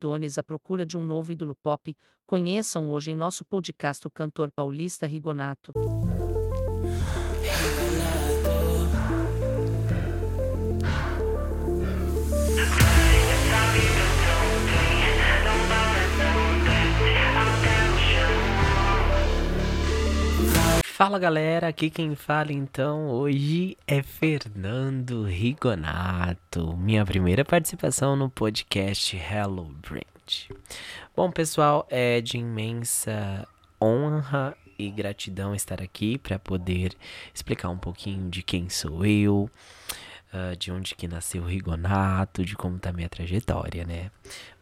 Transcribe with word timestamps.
Dones 0.00 0.38
à 0.38 0.42
procura 0.42 0.86
de 0.86 0.96
um 0.96 1.04
novo 1.04 1.30
ídolo 1.30 1.54
pop, 1.54 1.94
conheçam 2.26 2.90
hoje 2.90 3.10
em 3.10 3.16
nosso 3.16 3.44
podcast 3.44 4.06
o 4.06 4.10
cantor 4.10 4.50
paulista 4.50 5.06
Rigonato. 5.06 5.72
Fala 21.00 21.18
galera, 21.18 21.68
aqui 21.68 21.88
quem 21.88 22.14
fala 22.14 22.52
então 22.52 23.08
hoje 23.08 23.74
é 23.86 24.02
Fernando 24.02 25.24
Rigonato, 25.24 26.76
minha 26.76 27.06
primeira 27.06 27.42
participação 27.42 28.14
no 28.14 28.28
podcast 28.28 29.16
Hello 29.16 29.64
Brand. 29.80 30.60
Bom 31.16 31.30
pessoal, 31.30 31.86
é 31.88 32.20
de 32.20 32.36
imensa 32.36 33.48
honra 33.82 34.54
e 34.78 34.90
gratidão 34.90 35.54
estar 35.54 35.80
aqui 35.80 36.18
para 36.18 36.38
poder 36.38 36.94
explicar 37.32 37.70
um 37.70 37.78
pouquinho 37.78 38.28
de 38.28 38.42
quem 38.42 38.68
sou 38.68 39.06
eu, 39.06 39.50
uh, 40.34 40.54
de 40.58 40.70
onde 40.70 40.94
que 40.94 41.08
nasceu 41.08 41.44
o 41.44 41.46
Rigonato, 41.46 42.44
de 42.44 42.54
como 42.54 42.78
tá 42.78 42.92
minha 42.92 43.08
trajetória, 43.08 43.86
né? 43.86 44.10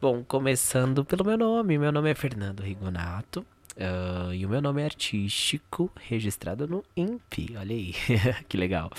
Bom, 0.01 0.23
começando 0.23 1.05
pelo 1.05 1.25
meu 1.25 1.37
nome, 1.37 1.77
meu 1.79 1.91
nome 1.91 2.13
é 2.13 2.15
Fernando 2.15 2.61
Rigonato. 2.61 3.45
Uh, 3.79 4.35
e 4.35 4.45
o 4.45 4.49
meu 4.49 4.61
nome 4.61 4.83
é 4.83 4.87
artístico, 4.87 5.89
registrado 6.01 6.67
no 6.67 6.85
INPE. 6.97 7.55
Olha 7.57 7.77
aí, 7.77 7.95
que 8.49 8.57
legal. 8.57 8.91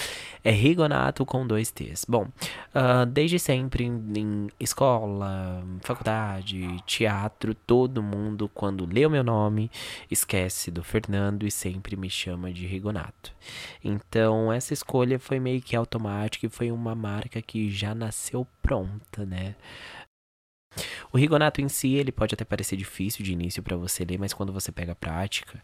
É 0.41 0.51
Rigonato 0.51 1.25
com 1.25 1.45
dois 1.45 1.69
T's. 1.69 2.05
Bom, 2.07 2.29
uh, 2.73 3.05
desde 3.05 3.37
sempre 3.37 3.83
em, 3.83 4.01
em, 4.15 4.47
escola, 4.57 5.61
faculdade, 5.81 6.81
teatro, 6.85 7.53
todo 7.53 8.01
mundo, 8.01 8.49
quando 8.53 8.85
lê 8.85 9.05
o 9.05 9.09
meu 9.09 9.23
nome, 9.23 9.69
esquece 10.09 10.71
do 10.71 10.81
Fernando 10.81 11.45
e 11.45 11.51
sempre 11.51 11.97
me 11.97 12.09
chama 12.09 12.53
de 12.53 12.65
Rigonato. 12.65 13.33
Então, 13.83 14.51
essa 14.51 14.73
escolha 14.73 15.19
foi 15.19 15.41
meio 15.41 15.61
que 15.61 15.75
automática 15.75 16.45
e 16.45 16.49
foi 16.49 16.71
uma 16.71 16.95
marca 16.95 17.41
que 17.41 17.69
já 17.69 17.93
nasceu 17.93 18.47
pronta, 18.61 19.25
né? 19.25 19.55
O 21.11 21.17
Rigonato 21.17 21.59
em 21.59 21.67
si, 21.67 21.95
ele 21.95 22.11
pode 22.11 22.35
até 22.35 22.45
parecer 22.45 22.75
difícil 22.75 23.25
de 23.25 23.33
início 23.33 23.63
para 23.63 23.75
você 23.75 24.05
ler, 24.05 24.19
mas 24.19 24.33
quando 24.33 24.53
você 24.53 24.71
pega 24.71 24.91
a 24.91 24.95
prática, 24.95 25.59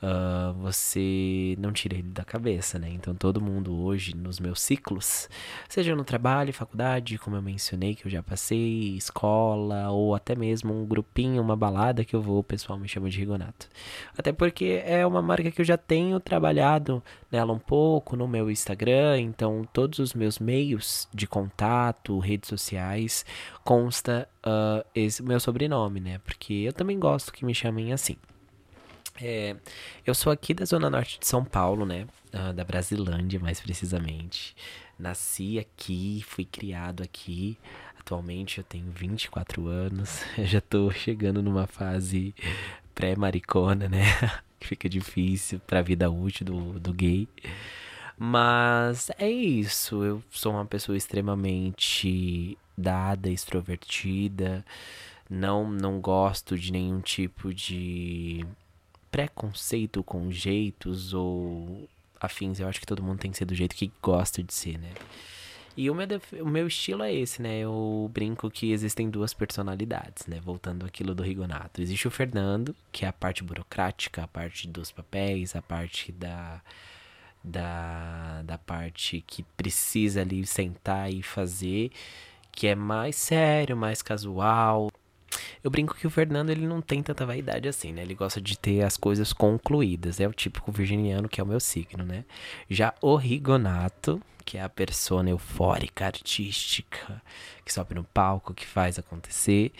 uh, 0.00 0.52
você 0.54 1.56
não 1.58 1.72
tira 1.72 1.94
ele 1.96 2.10
da 2.10 2.24
cabeça, 2.24 2.78
né? 2.78 2.88
Então 2.90 3.14
todo 3.14 3.40
mundo 3.40 3.74
hoje, 3.82 4.14
nos 4.16 4.38
meus 4.38 4.60
ciclos, 4.60 5.28
seja 5.68 5.96
no 5.96 6.04
trabalho, 6.04 6.52
faculdade, 6.52 7.18
como 7.18 7.34
eu 7.34 7.42
mencionei 7.42 7.96
que 7.96 8.06
eu 8.06 8.10
já 8.10 8.22
passei, 8.22 8.96
escola, 8.96 9.90
ou 9.90 10.14
até 10.14 10.36
mesmo 10.36 10.72
um 10.72 10.86
grupinho, 10.86 11.42
uma 11.42 11.56
balada 11.56 12.04
que 12.04 12.14
eu 12.14 12.22
vou, 12.22 12.38
o 12.38 12.44
pessoal 12.44 12.78
me 12.78 12.88
chama 12.88 13.10
de 13.10 13.18
Rigonato. 13.18 13.68
Até 14.16 14.32
porque 14.32 14.82
é 14.84 15.04
uma 15.04 15.20
marca 15.20 15.50
que 15.50 15.60
eu 15.60 15.64
já 15.64 15.76
tenho 15.76 16.20
trabalhado 16.20 17.02
nela 17.32 17.52
um 17.52 17.58
pouco 17.58 18.16
no 18.16 18.28
meu 18.28 18.48
Instagram, 18.48 19.20
então 19.20 19.68
todos 19.72 19.98
os 19.98 20.14
meus 20.14 20.38
meios 20.38 21.08
de 21.12 21.26
contato, 21.26 22.20
redes 22.20 22.48
sociais, 22.48 23.26
consta 23.64 24.28
uh, 24.44 24.84
esse 24.94 25.22
meu 25.22 25.40
sobrenome, 25.40 26.00
né? 26.00 26.18
Porque 26.24 26.52
eu 26.52 26.72
também 26.72 26.98
gosto 26.98 27.32
que 27.32 27.44
me 27.44 27.54
chamem 27.54 27.92
assim. 27.92 28.16
É, 29.20 29.56
eu 30.04 30.14
sou 30.14 30.32
aqui 30.32 30.52
da 30.52 30.64
Zona 30.64 30.90
Norte 30.90 31.20
de 31.20 31.26
São 31.26 31.44
Paulo, 31.44 31.86
né? 31.86 32.06
Uh, 32.32 32.52
da 32.52 32.64
Brasilândia, 32.64 33.38
mais 33.38 33.60
precisamente. 33.60 34.56
Nasci 34.98 35.58
aqui, 35.58 36.22
fui 36.26 36.44
criado 36.44 37.02
aqui. 37.02 37.56
Atualmente 37.98 38.58
eu 38.58 38.64
tenho 38.64 38.90
24 38.90 39.66
anos. 39.66 40.22
Eu 40.36 40.44
já 40.44 40.60
tô 40.60 40.90
chegando 40.90 41.42
numa 41.42 41.66
fase 41.66 42.34
pré-maricona, 42.94 43.88
né? 43.88 44.04
que 44.60 44.66
fica 44.66 44.88
difícil 44.88 45.58
pra 45.60 45.80
vida 45.80 46.10
útil 46.10 46.46
do, 46.46 46.80
do 46.80 46.92
gay. 46.92 47.26
Mas 48.16 49.10
é 49.18 49.30
isso. 49.30 50.04
Eu 50.04 50.22
sou 50.30 50.52
uma 50.52 50.66
pessoa 50.66 50.96
extremamente 50.96 52.56
dada, 52.76 53.28
extrovertida. 53.28 54.64
Não, 55.28 55.68
não 55.68 56.00
gosto 56.00 56.58
de 56.58 56.72
nenhum 56.72 57.00
tipo 57.00 57.52
de 57.52 58.46
preconceito 59.10 60.02
com 60.02 60.30
jeitos 60.30 61.14
ou 61.14 61.88
afins. 62.20 62.60
Eu 62.60 62.68
acho 62.68 62.80
que 62.80 62.86
todo 62.86 63.02
mundo 63.02 63.18
tem 63.18 63.30
que 63.30 63.38
ser 63.38 63.44
do 63.44 63.54
jeito 63.54 63.74
que 63.74 63.90
gosta 64.02 64.42
de 64.42 64.52
ser, 64.52 64.78
né? 64.78 64.90
E 65.76 65.90
o 65.90 65.94
meu, 65.94 66.06
o 66.40 66.48
meu 66.48 66.68
estilo 66.68 67.02
é 67.02 67.12
esse, 67.12 67.42
né? 67.42 67.58
Eu 67.58 68.08
brinco 68.12 68.48
que 68.48 68.70
existem 68.70 69.10
duas 69.10 69.34
personalidades, 69.34 70.26
né? 70.28 70.40
Voltando 70.40 70.86
aquilo 70.86 71.14
do 71.16 71.22
Rigonato. 71.22 71.82
Existe 71.82 72.06
o 72.06 72.12
Fernando, 72.12 72.76
que 72.92 73.04
é 73.04 73.08
a 73.08 73.12
parte 73.12 73.42
burocrática, 73.42 74.22
a 74.22 74.28
parte 74.28 74.68
dos 74.68 74.92
papéis, 74.92 75.56
a 75.56 75.62
parte 75.62 76.12
da 76.12 76.60
da, 77.44 78.42
da 78.42 78.56
parte 78.56 79.22
que 79.26 79.42
precisa 79.56 80.22
ali 80.22 80.46
sentar 80.46 81.12
e 81.12 81.22
fazer, 81.22 81.90
que 82.50 82.66
é 82.66 82.74
mais 82.74 83.16
sério, 83.16 83.76
mais 83.76 84.00
casual. 84.00 84.90
Eu 85.62 85.70
brinco 85.70 85.94
que 85.94 86.06
o 86.06 86.10
Fernando 86.10 86.50
ele 86.50 86.66
não 86.66 86.80
tem 86.80 87.02
tanta 87.02 87.26
vaidade 87.26 87.68
assim, 87.68 87.92
né? 87.92 88.02
Ele 88.02 88.14
gosta 88.14 88.40
de 88.40 88.58
ter 88.58 88.82
as 88.82 88.96
coisas 88.96 89.32
concluídas. 89.32 90.20
É 90.20 90.26
o 90.26 90.32
típico 90.32 90.72
virginiano 90.72 91.28
que 91.28 91.40
é 91.40 91.44
o 91.44 91.46
meu 91.46 91.60
signo, 91.60 92.04
né? 92.04 92.24
Já 92.70 92.94
o 93.02 93.16
Rigonato, 93.16 94.22
que 94.44 94.56
é 94.56 94.62
a 94.62 94.68
persona 94.68 95.30
eufórica, 95.30 96.06
artística, 96.06 97.20
que 97.64 97.72
sobe 97.72 97.94
no 97.94 98.04
palco, 98.04 98.54
que 98.54 98.66
faz 98.66 98.98
acontecer, 98.98 99.72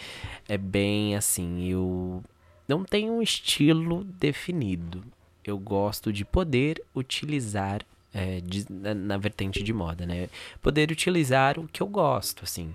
é 0.49 0.59
bem 0.59 1.17
assim, 1.17 1.65
eu 1.69 2.23
não 2.67 2.85
tenho 2.85 3.13
um 3.13 3.23
estilo 3.23 4.05
definido 4.05 5.05
eu 5.45 5.59
gosto 5.59 6.13
de 6.13 6.25
poder 6.25 6.83
utilizar 6.95 7.85
é, 8.15 8.41
de, 8.41 8.65
na, 8.71 8.95
na, 8.95 9.17
vertente 9.19 9.61
de 9.63 9.73
moda, 9.73 10.07
né? 10.07 10.29
Poder 10.63 10.91
utilizar 10.91 11.59
o 11.59 11.67
que 11.67 11.83
eu 11.83 11.89
gosto, 11.89 12.45
assim. 12.45 12.75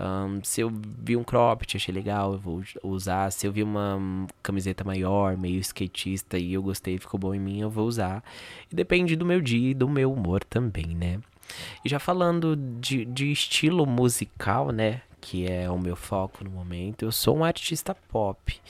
Um, 0.00 0.42
se 0.42 0.60
eu 0.62 0.70
vi 0.70 1.16
um 1.16 1.22
cropped, 1.22 1.76
achei 1.76 1.94
legal, 1.94 2.32
eu 2.32 2.38
vou 2.38 2.62
usar. 2.82 3.30
Se 3.30 3.46
eu 3.46 3.52
vi 3.52 3.62
uma 3.62 4.26
camiseta 4.42 4.82
maior, 4.82 5.36
meio 5.36 5.60
skatista 5.60 6.36
e 6.36 6.52
eu 6.54 6.62
gostei, 6.62 6.98
ficou 6.98 7.20
bom 7.20 7.32
em 7.32 7.38
mim, 7.38 7.60
eu 7.60 7.70
vou 7.70 7.86
usar. 7.86 8.24
E 8.70 8.74
depende 8.74 9.14
do 9.14 9.24
meu 9.24 9.40
dia 9.40 9.70
e 9.70 9.74
do 9.74 9.88
meu 9.88 10.12
humor 10.12 10.42
também, 10.42 10.88
né? 10.88 11.20
E 11.84 11.88
já 11.88 12.00
falando 12.00 12.56
de, 12.56 13.04
de 13.04 13.30
estilo 13.30 13.86
musical, 13.86 14.70
né? 14.72 15.02
Que 15.20 15.46
é 15.46 15.70
o 15.70 15.78
meu 15.78 15.94
foco 15.94 16.42
no 16.42 16.50
momento, 16.50 17.04
eu 17.04 17.12
sou 17.12 17.36
um 17.36 17.44
artista 17.44 17.94
pop 17.94 18.60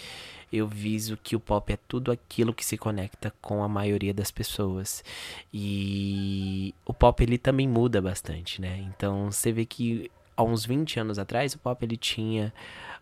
eu 0.53 0.67
viso 0.67 1.17
que 1.17 1.37
o 1.37 1.41
pop 1.41 1.73
é 1.73 1.79
tudo 1.89 2.11
aquilo 2.11 2.53
que 2.53 2.65
se 2.65 2.77
conecta 2.77 3.33
com 3.41 3.63
a 3.63 3.69
maioria 3.69 4.13
das 4.13 4.31
pessoas. 4.31 5.05
E 5.53 6.75
o 6.85 6.93
pop 6.93 7.23
ele 7.23 7.39
também 7.39 7.69
muda 7.69 8.03
bastante, 8.03 8.61
né? 8.61 8.79
Então 8.89 9.31
você 9.31 9.53
vê 9.53 9.65
que 9.65 10.11
há 10.37 10.43
uns 10.43 10.65
20 10.65 10.99
anos 11.01 11.19
atrás 11.19 11.55
o 11.55 11.59
pop 11.59 11.85
ele 11.85 11.97
tinha 11.97 12.53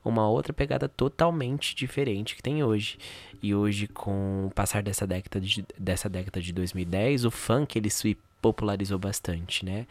uma 0.04 0.28
outra 0.28 0.53
pegada 0.53 0.88
totalmente 0.88 1.75
diferente 1.75 2.36
que 2.36 2.42
tem 2.42 2.62
hoje. 2.62 2.98
E 3.42 3.54
hoje 3.54 3.88
com 3.88 4.47
o 4.47 4.50
passar 4.50 4.82
dessa 4.82 5.06
década 5.06 5.41
de, 5.41 5.65
dessa 5.78 6.09
década 6.09 6.42
de 6.42 6.53
2010, 6.53 7.25
o 7.25 7.30
funk 7.30 7.78
ele 7.78 7.91
se 7.91 8.16
popularizou 8.42 8.98
bastante, 8.98 9.65
né? 9.65 9.86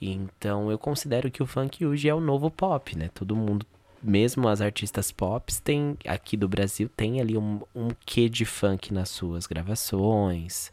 Então 0.00 0.70
eu 0.70 0.78
considero 0.78 1.30
que 1.30 1.42
o 1.42 1.46
funk 1.46 1.84
hoje 1.84 2.08
é 2.08 2.14
o 2.14 2.20
novo 2.20 2.50
pop, 2.50 2.96
né? 2.96 3.10
Todo 3.14 3.34
mundo 3.34 3.66
mesmo 4.04 4.48
as 4.48 4.60
artistas 4.60 5.10
pop 5.10 5.52
tem 5.62 5.96
aqui 6.06 6.36
do 6.36 6.46
Brasil 6.46 6.90
tem 6.94 7.20
ali 7.20 7.38
um, 7.38 7.60
um 7.74 7.88
quê 8.04 8.28
de 8.28 8.44
funk 8.44 8.92
nas 8.92 9.08
suas 9.08 9.46
gravações, 9.46 10.70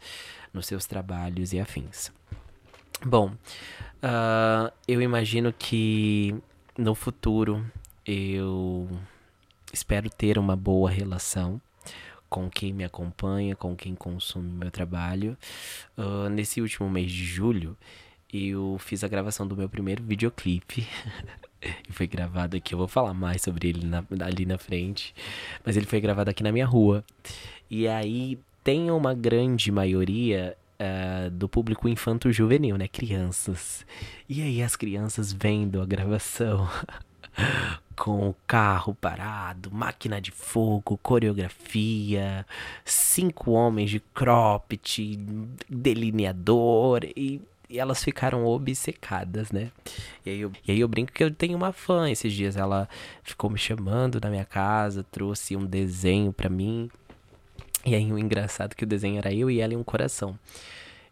nos 0.52 0.66
seus 0.66 0.86
trabalhos 0.86 1.52
e 1.52 1.58
afins. 1.58 2.12
Bom, 3.04 3.30
uh, 3.30 4.72
eu 4.86 5.00
imagino 5.00 5.52
que 5.52 6.34
no 6.76 6.94
futuro 6.94 7.64
eu 8.06 8.88
espero 9.72 10.10
ter 10.10 10.38
uma 10.38 10.54
boa 10.54 10.90
relação 10.90 11.60
com 12.28 12.48
quem 12.48 12.72
me 12.72 12.84
acompanha, 12.84 13.56
com 13.56 13.76
quem 13.76 13.94
consome 13.94 14.50
meu 14.50 14.70
trabalho. 14.70 15.36
Uh, 15.96 16.28
nesse 16.28 16.60
último 16.60 16.88
mês 16.88 17.10
de 17.10 17.24
julho, 17.24 17.76
eu 18.32 18.76
fiz 18.78 19.04
a 19.04 19.08
gravação 19.08 19.46
do 19.46 19.56
meu 19.56 19.68
primeiro 19.68 20.02
videoclipe. 20.02 20.86
e 21.88 21.92
foi 21.92 22.06
gravado 22.06 22.56
aqui. 22.56 22.74
Eu 22.74 22.78
vou 22.78 22.88
falar 22.88 23.12
mais 23.12 23.42
sobre 23.42 23.68
ele 23.68 23.86
na, 23.86 24.02
ali 24.24 24.46
na 24.46 24.56
frente. 24.56 25.14
Mas 25.64 25.76
ele 25.76 25.86
foi 25.86 26.00
gravado 26.00 26.30
aqui 26.30 26.42
na 26.42 26.50
minha 26.50 26.66
rua. 26.66 27.04
E 27.70 27.86
aí 27.86 28.38
tem 28.64 28.90
uma 28.90 29.12
grande 29.12 29.70
maioria 29.70 30.56
uh, 30.80 31.30
do 31.30 31.48
público 31.48 31.88
infanto-juvenil, 31.88 32.76
né? 32.78 32.88
Crianças. 32.88 33.84
E 34.28 34.42
aí 34.42 34.62
as 34.62 34.76
crianças 34.76 35.32
vendo 35.32 35.80
a 35.80 35.86
gravação. 35.86 36.68
com 37.94 38.30
o 38.30 38.36
carro 38.46 38.94
parado, 38.94 39.70
máquina 39.70 40.20
de 40.20 40.30
fogo, 40.30 40.98
coreografia, 41.02 42.44
cinco 42.84 43.52
homens 43.52 43.90
de 43.90 44.00
cropped, 44.00 45.16
delineador 45.68 47.04
e 47.16 47.40
e 47.72 47.78
elas 47.78 48.04
ficaram 48.04 48.44
obcecadas, 48.44 49.50
né? 49.50 49.70
E 50.26 50.30
aí, 50.30 50.40
eu, 50.42 50.52
e 50.68 50.72
aí 50.72 50.80
eu 50.80 50.86
brinco 50.86 51.10
que 51.10 51.24
eu 51.24 51.30
tenho 51.30 51.56
uma 51.56 51.72
fã. 51.72 52.10
Esses 52.10 52.30
dias 52.30 52.54
ela 52.54 52.86
ficou 53.22 53.48
me 53.48 53.58
chamando 53.58 54.20
na 54.20 54.28
minha 54.28 54.44
casa, 54.44 55.02
trouxe 55.10 55.56
um 55.56 55.64
desenho 55.64 56.34
para 56.34 56.50
mim. 56.50 56.90
E 57.82 57.94
aí 57.94 58.12
o 58.12 58.18
engraçado 58.18 58.72
é 58.72 58.74
que 58.74 58.84
o 58.84 58.86
desenho 58.86 59.16
era 59.16 59.32
eu 59.32 59.50
e 59.50 59.58
ela 59.58 59.72
em 59.72 59.76
um 59.78 59.82
coração. 59.82 60.38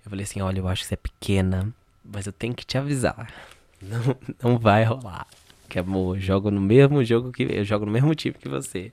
Eu 0.05 0.11
falei 0.11 0.25
assim, 0.25 0.43
olha, 0.43 0.59
eu 0.59 0.69
acho 0.69 0.83
que 0.83 0.89
você 0.89 0.95
é 0.95 0.99
pequena, 0.99 1.73
mas 2.05 2.27
eu 2.27 2.33
tenho 2.33 2.55
que 2.55 2.67
te 2.67 2.77
avisar. 2.77 3.33
Não, 3.81 4.15
não 4.43 4.59
vai 4.59 4.85
rolar. 4.85 5.27
Que 5.67 5.79
amor, 5.79 6.19
eu 6.19 6.21
jogo 6.21 6.51
no 6.51 6.61
mesmo 6.61 7.03
jogo 7.03 7.33
que 7.33 7.45
eu 7.45 7.65
jogo 7.65 7.87
no 7.87 7.93
mesmo 7.93 8.15
time 8.15 8.35
que 8.35 8.47
você. 8.47 8.93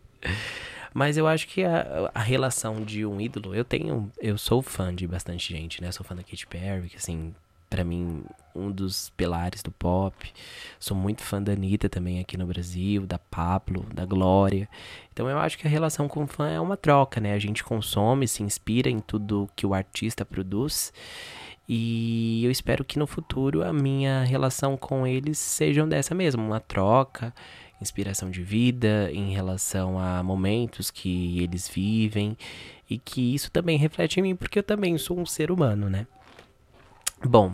Mas 0.93 1.17
eu 1.17 1.27
acho 1.27 1.49
que 1.49 1.65
a, 1.65 2.09
a 2.15 2.21
relação 2.21 2.81
de 2.81 3.05
um 3.05 3.19
ídolo, 3.19 3.53
eu 3.53 3.65
tenho, 3.65 4.09
eu 4.17 4.37
sou 4.37 4.61
fã 4.61 4.95
de 4.95 5.05
bastante 5.05 5.53
gente, 5.53 5.81
né? 5.81 5.91
Sou 5.91 6.05
fã 6.05 6.15
da 6.15 6.23
Katy 6.23 6.47
Perry, 6.47 6.87
que 6.87 6.95
assim, 6.95 7.35
para 7.69 7.83
mim, 7.83 8.23
um 8.55 8.71
dos 8.71 9.09
pilares 9.11 9.61
do 9.61 9.71
pop. 9.71 10.31
Sou 10.79 10.95
muito 10.95 11.21
fã 11.21 11.41
da 11.41 11.51
Anitta 11.53 11.87
também 11.87 12.19
aqui 12.19 12.37
no 12.37 12.45
Brasil, 12.45 13.05
da 13.05 13.19
Pablo, 13.19 13.85
da 13.93 14.05
Glória. 14.05 14.67
Então 15.13 15.29
eu 15.29 15.37
acho 15.37 15.57
que 15.57 15.67
a 15.67 15.69
relação 15.69 16.07
com 16.07 16.23
o 16.23 16.27
fã 16.27 16.49
é 16.49 16.59
uma 16.59 16.77
troca, 16.77 17.21
né? 17.21 17.33
A 17.33 17.39
gente 17.39 17.63
consome, 17.63 18.27
se 18.27 18.43
inspira 18.43 18.89
em 18.89 18.99
tudo 18.99 19.49
que 19.55 19.65
o 19.65 19.73
artista 19.73 20.25
produz. 20.25 20.91
E 21.69 22.43
eu 22.45 22.51
espero 22.51 22.85
que 22.85 22.97
no 22.97 23.05
futuro 23.05 23.63
a 23.63 23.73
minha 23.73 24.23
relação 24.23 24.77
com 24.77 25.05
eles 25.05 25.37
sejam 25.37 25.87
dessa 25.87 26.15
mesmo, 26.15 26.41
uma 26.41 26.61
troca 26.61 27.33
inspiração 27.81 28.31
de 28.31 28.41
vida, 28.41 29.11
em 29.11 29.31
relação 29.31 29.99
a 29.99 30.23
momentos 30.23 30.89
que 30.89 31.39
eles 31.43 31.67
vivem 31.67 32.35
e 32.89 32.97
que 32.97 33.35
isso 33.35 33.51
também 33.51 33.77
reflete 33.77 34.19
em 34.19 34.23
mim, 34.23 34.35
porque 34.35 34.59
eu 34.59 34.63
também 34.63 34.97
sou 34.97 35.19
um 35.19 35.25
ser 35.25 35.51
humano, 35.51 35.89
né? 35.89 36.07
Bom, 37.25 37.53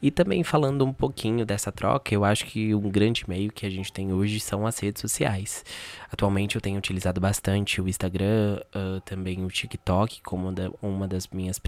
e 0.00 0.10
também 0.10 0.42
falando 0.42 0.82
um 0.82 0.92
pouquinho 0.92 1.44
dessa 1.44 1.70
troca, 1.70 2.14
eu 2.14 2.24
acho 2.24 2.46
que 2.46 2.74
um 2.74 2.88
grande 2.88 3.28
meio 3.28 3.52
que 3.52 3.66
a 3.66 3.70
gente 3.70 3.92
tem 3.92 4.14
hoje 4.14 4.40
são 4.40 4.66
as 4.66 4.78
redes 4.78 5.02
sociais. 5.02 5.62
Atualmente 6.10 6.56
eu 6.56 6.60
tenho 6.60 6.78
utilizado 6.78 7.20
bastante 7.20 7.82
o 7.82 7.88
Instagram, 7.88 8.60
uh, 8.74 9.00
também 9.02 9.44
o 9.44 9.48
TikTok 9.48 10.22
como 10.22 10.52
uma 10.80 11.06
das 11.06 11.28
minhas 11.28 11.60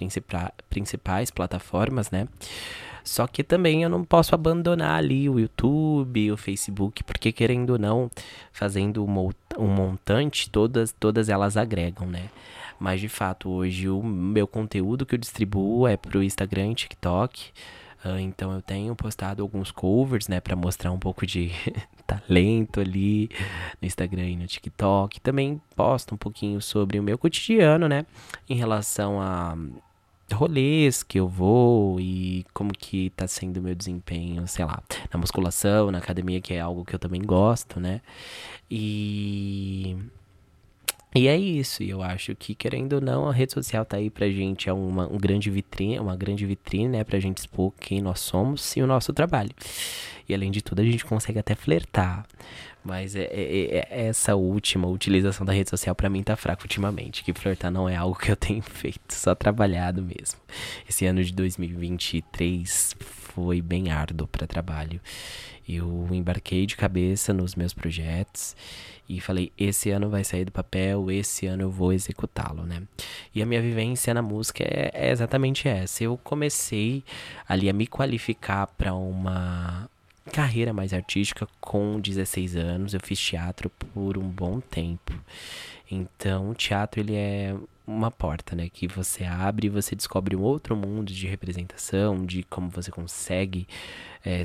principais 0.71 1.31
plataformas, 1.31 2.11
né? 2.11 2.27
Só 3.05 3.27
que 3.27 3.45
também 3.45 3.83
eu 3.83 3.91
não 3.91 4.03
posso 4.03 4.35
abandonar 4.35 4.99
ali 4.99 5.29
o 5.29 5.39
YouTube, 5.39 6.33
o 6.33 6.37
Facebook, 6.37 7.05
porque 7.05 7.31
querendo 7.33 7.71
ou 7.71 7.79
não, 7.79 8.11
fazendo 8.51 9.05
um 9.05 9.69
montante, 9.69 10.51
todas, 10.51 10.91
todas 10.91 11.29
elas 11.29 11.57
agregam, 11.57 12.07
né? 12.09 12.31
Mas 12.79 13.01
de 13.01 13.09
fato, 13.09 13.49
hoje 13.51 13.89
o 13.89 14.03
meu 14.03 14.47
conteúdo 14.47 15.07
que 15.07 15.15
eu 15.15 15.19
distribuo 15.19 15.87
é 15.87 15.97
pro 15.97 16.23
Instagram 16.23 16.73
e 16.73 16.75
TikTok. 16.75 17.53
Uh, 18.05 18.19
então 18.19 18.53
eu 18.53 18.63
tenho 18.63 18.95
postado 18.95 19.43
alguns 19.43 19.73
covers, 19.73 20.29
né, 20.29 20.39
para 20.39 20.55
mostrar 20.55 20.93
um 20.93 20.99
pouco 20.99 21.27
de 21.27 21.51
talento 22.07 22.81
ali 22.81 23.29
no 23.81 23.87
Instagram 23.87 24.29
e 24.29 24.37
no 24.37 24.47
TikTok. 24.47 25.21
Também 25.21 25.61
posto 25.75 26.15
um 26.15 26.19
pouquinho 26.19 26.61
sobre 26.61 27.01
o 27.01 27.03
meu 27.03 27.19
cotidiano, 27.19 27.89
né, 27.89 28.07
em 28.49 28.55
relação 28.55 29.21
a 29.21 29.57
rolês 30.33 31.03
que 31.03 31.19
eu 31.21 31.29
vou 31.29 32.01
e 32.01 32.45
como 32.53 32.73
que 32.73 33.11
tá 33.11 33.27
sendo 33.29 33.59
o 33.59 33.63
meu 33.63 33.75
desempenho, 33.75 34.47
sei 34.49 34.65
lá, 34.65 34.83
na 35.13 35.19
musculação, 35.19 35.91
na 35.91 35.99
academia, 35.99 36.41
que 36.41 36.55
é 36.55 36.61
algo 36.61 36.85
que 36.85 36.95
eu 36.95 36.99
também 36.99 37.23
gosto, 37.23 37.79
né? 37.79 38.01
E 38.71 39.97
e 41.17 41.29
é 41.29 41.37
isso, 41.37 41.83
e 41.83 41.91
eu 41.91 42.03
acho 42.03 42.35
que, 42.35 42.55
querendo 42.55 42.95
ou 42.95 43.01
não, 43.01 43.29
a 43.29 43.33
rede 43.33 43.53
social 43.53 43.85
tá 43.85 43.97
aí 43.97 44.11
pra 44.11 44.29
gente, 44.29 44.69
é 44.69 44.73
uma 44.73 45.07
um 45.07 45.19
grande 45.19 45.51
vitrine, 45.51 45.99
uma 45.99 46.17
grande 46.17 46.45
vitrine, 46.45 46.89
né, 46.89 47.05
pra 47.05 47.19
gente 47.19 47.39
expor 47.39 47.73
quem 47.79 48.01
nós 48.01 48.21
somos 48.21 48.77
e 48.77 48.83
o 48.83 48.87
nosso 48.87 49.13
trabalho. 49.13 49.51
E 50.29 50.35
além 50.35 50.51
de 50.51 50.61
tudo, 50.61 50.81
a 50.81 50.85
gente 50.85 51.05
consegue 51.05 51.39
até 51.39 51.55
flertar. 51.55 52.27
Mas 52.83 53.17
é, 53.17 53.25
é, 53.25 53.29
é, 53.33 53.89
é 53.91 54.07
essa 54.07 54.37
última 54.37 54.87
utilização 54.87 55.45
da 55.45 55.53
rede 55.53 55.71
social 55.71 55.95
para 55.95 56.09
mim 56.09 56.23
tá 56.23 56.37
fraca 56.37 56.63
ultimamente. 56.63 57.25
Que 57.25 57.33
flertar 57.33 57.71
não 57.71 57.89
é 57.89 57.97
algo 57.97 58.17
que 58.17 58.31
eu 58.31 58.37
tenho 58.37 58.63
feito, 58.65 59.13
só 59.13 59.35
trabalhado 59.35 60.03
mesmo. 60.03 60.39
Esse 60.89 61.05
ano 61.07 61.23
de 61.23 61.33
2023 61.33 62.97
foi 63.37 63.61
bem 63.61 63.91
árduo 63.91 64.27
para 64.27 64.47
trabalho. 64.47 64.99
Eu 65.69 66.09
embarquei 66.11 66.65
de 66.65 66.75
cabeça 66.75 67.35
nos 67.35 67.55
meus 67.55 67.75
projetos 67.75 68.57
e 69.07 69.21
falei: 69.21 69.53
esse 69.59 69.91
ano 69.91 70.09
vai 70.09 70.25
sair 70.25 70.47
do 70.47 70.53
papel, 70.53 71.11
esse 71.11 71.47
ano 71.47 71.65
eu 71.65 71.71
vou 71.71 71.93
executá-lo, 71.93 72.63
né? 72.63 72.83
E 73.35 73.43
a 73.43 73.47
minha 73.47 73.61
vivência 73.61 74.15
na 74.15 74.23
música 74.23 74.65
é, 74.65 74.91
é 74.95 75.11
exatamente 75.11 75.69
essa. 75.69 76.03
Eu 76.03 76.17
comecei 76.17 77.05
ali 77.47 77.69
a 77.69 77.75
me 77.75 77.87
qualificar 77.87 78.69
para 78.69 78.95
uma 78.95 79.87
carreira 80.33 80.73
mais 80.73 80.95
artística 80.95 81.47
com 81.61 82.01
16 82.01 82.57
anos. 82.57 82.95
Eu 82.95 83.01
fiz 83.01 83.21
teatro 83.21 83.69
por 83.69 84.17
um 84.17 84.27
bom 84.27 84.61
tempo. 84.61 85.13
Então, 85.91 86.51
o 86.51 86.55
teatro 86.55 87.01
ele 87.01 87.15
é 87.15 87.55
uma 87.87 88.11
porta, 88.11 88.57
né, 88.57 88.69
que 88.69 88.89
você 88.89 89.25
abre 89.25 89.69
e 89.69 89.71
você 89.71 89.95
descobre 89.95 90.35
um 90.35 90.43
outro 90.43 90.75
mundo 90.75 91.13
de 91.13 91.27
representação, 91.27 92.27
de 92.27 92.43
como 92.43 92.69
você 92.69 92.91
consegue 92.91 93.67
é, 94.25 94.43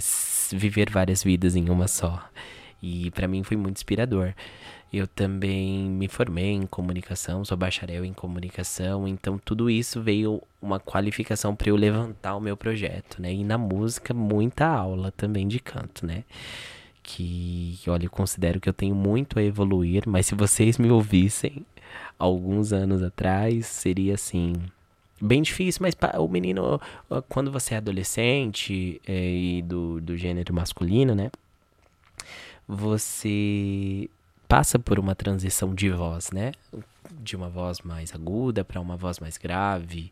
viver 0.52 0.90
várias 0.90 1.24
vidas 1.24 1.56
em 1.56 1.70
uma 1.70 1.88
só. 1.88 2.24
E 2.82 3.12
para 3.12 3.28
mim 3.28 3.44
foi 3.44 3.58
muito 3.58 3.78
inspirador. 3.78 4.34
Eu 4.94 5.08
também 5.08 5.90
me 5.90 6.08
formei 6.08 6.52
em 6.52 6.66
comunicação, 6.66 7.46
sou 7.46 7.56
bacharel 7.56 8.04
em 8.04 8.14
comunicação, 8.14 9.08
então 9.08 9.38
tudo 9.38 9.70
isso 9.70 10.02
veio 10.02 10.42
uma 10.62 10.80
qualificação 10.80 11.56
para 11.56 11.70
eu 11.70 11.78
levantar 11.78 12.36
o 12.36 12.42
meu 12.42 12.58
projeto, 12.58 13.22
né? 13.22 13.34
E 13.34 13.44
na 13.44 13.58
música, 13.58 14.14
muita 14.14 14.68
aula 14.68 15.12
também 15.12 15.48
de 15.48 15.60
canto, 15.60 16.06
né? 16.06 16.26
Que, 17.02 17.80
olha, 17.88 18.06
eu 18.06 18.10
considero 18.10 18.60
que 18.60 18.68
eu 18.68 18.74
tenho 18.74 18.94
muito 18.94 19.40
a 19.40 19.44
evoluir, 19.44 20.04
mas 20.08 20.26
se 20.26 20.36
vocês 20.36 20.78
me 20.78 20.92
ouvissem 20.92 21.66
alguns 22.18 22.74
anos 22.74 23.02
atrás, 23.04 23.66
seria 23.66 24.16
assim, 24.16 24.54
bem 25.22 25.42
difícil, 25.42 25.82
mas 25.84 25.96
o 26.20 26.28
menino, 26.28 26.82
quando 27.30 27.52
você 27.52 27.76
é 27.76 27.78
adolescente 27.78 29.00
é, 29.08 29.32
e 29.32 29.62
do, 29.62 30.02
do 30.02 30.18
gênero 30.18 30.54
masculino, 30.54 31.14
né? 31.14 31.32
Você 32.68 34.10
passa 34.48 34.78
por 34.78 35.00
uma 35.00 35.16
transição 35.16 35.74
de 35.74 35.90
voz, 35.90 36.32
né? 36.32 36.52
De 37.10 37.36
uma 37.36 37.50
voz 37.50 37.82
mais 37.82 38.14
aguda 38.14 38.64
para 38.64 38.82
uma 38.82 38.98
voz 38.98 39.20
mais 39.20 39.38
grave. 39.38 40.12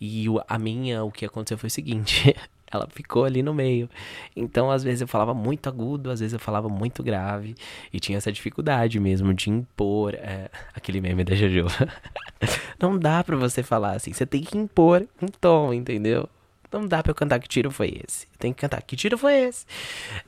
E 0.00 0.26
a 0.46 0.58
minha, 0.58 1.02
o 1.02 1.10
que 1.10 1.24
aconteceu 1.24 1.58
foi 1.58 1.68
o 1.68 1.70
seguinte: 1.70 2.34
ela 2.70 2.88
ficou 2.90 3.24
ali 3.24 3.42
no 3.42 3.52
meio. 3.52 3.88
Então, 4.34 4.70
às 4.70 4.82
vezes 4.82 5.00
eu 5.00 5.08
falava 5.08 5.34
muito 5.34 5.68
agudo, 5.68 6.10
às 6.10 6.20
vezes 6.20 6.32
eu 6.32 6.38
falava 6.38 6.68
muito 6.68 7.02
grave. 7.02 7.54
E 7.92 7.98
tinha 7.98 8.18
essa 8.18 8.30
dificuldade 8.30 8.98
mesmo 9.00 9.34
de 9.34 9.50
impor 9.50 10.14
é, 10.14 10.48
aquele 10.74 11.00
meme 11.00 11.24
da 11.24 11.34
Jojo. 11.34 11.66
Não 12.80 12.98
dá 12.98 13.22
pra 13.24 13.36
você 13.36 13.62
falar 13.62 13.92
assim, 13.92 14.12
você 14.12 14.24
tem 14.24 14.42
que 14.42 14.56
impor 14.56 15.06
um 15.20 15.26
tom, 15.26 15.74
entendeu? 15.74 16.28
Não 16.72 16.86
dá 16.86 17.02
pra 17.02 17.10
eu 17.10 17.14
cantar 17.14 17.40
que 17.40 17.48
tiro 17.48 17.70
foi 17.70 18.00
esse. 18.06 18.28
Tem 18.38 18.52
que 18.52 18.60
cantar 18.60 18.80
que 18.82 18.94
tiro 18.94 19.18
foi 19.18 19.34
esse. 19.34 19.66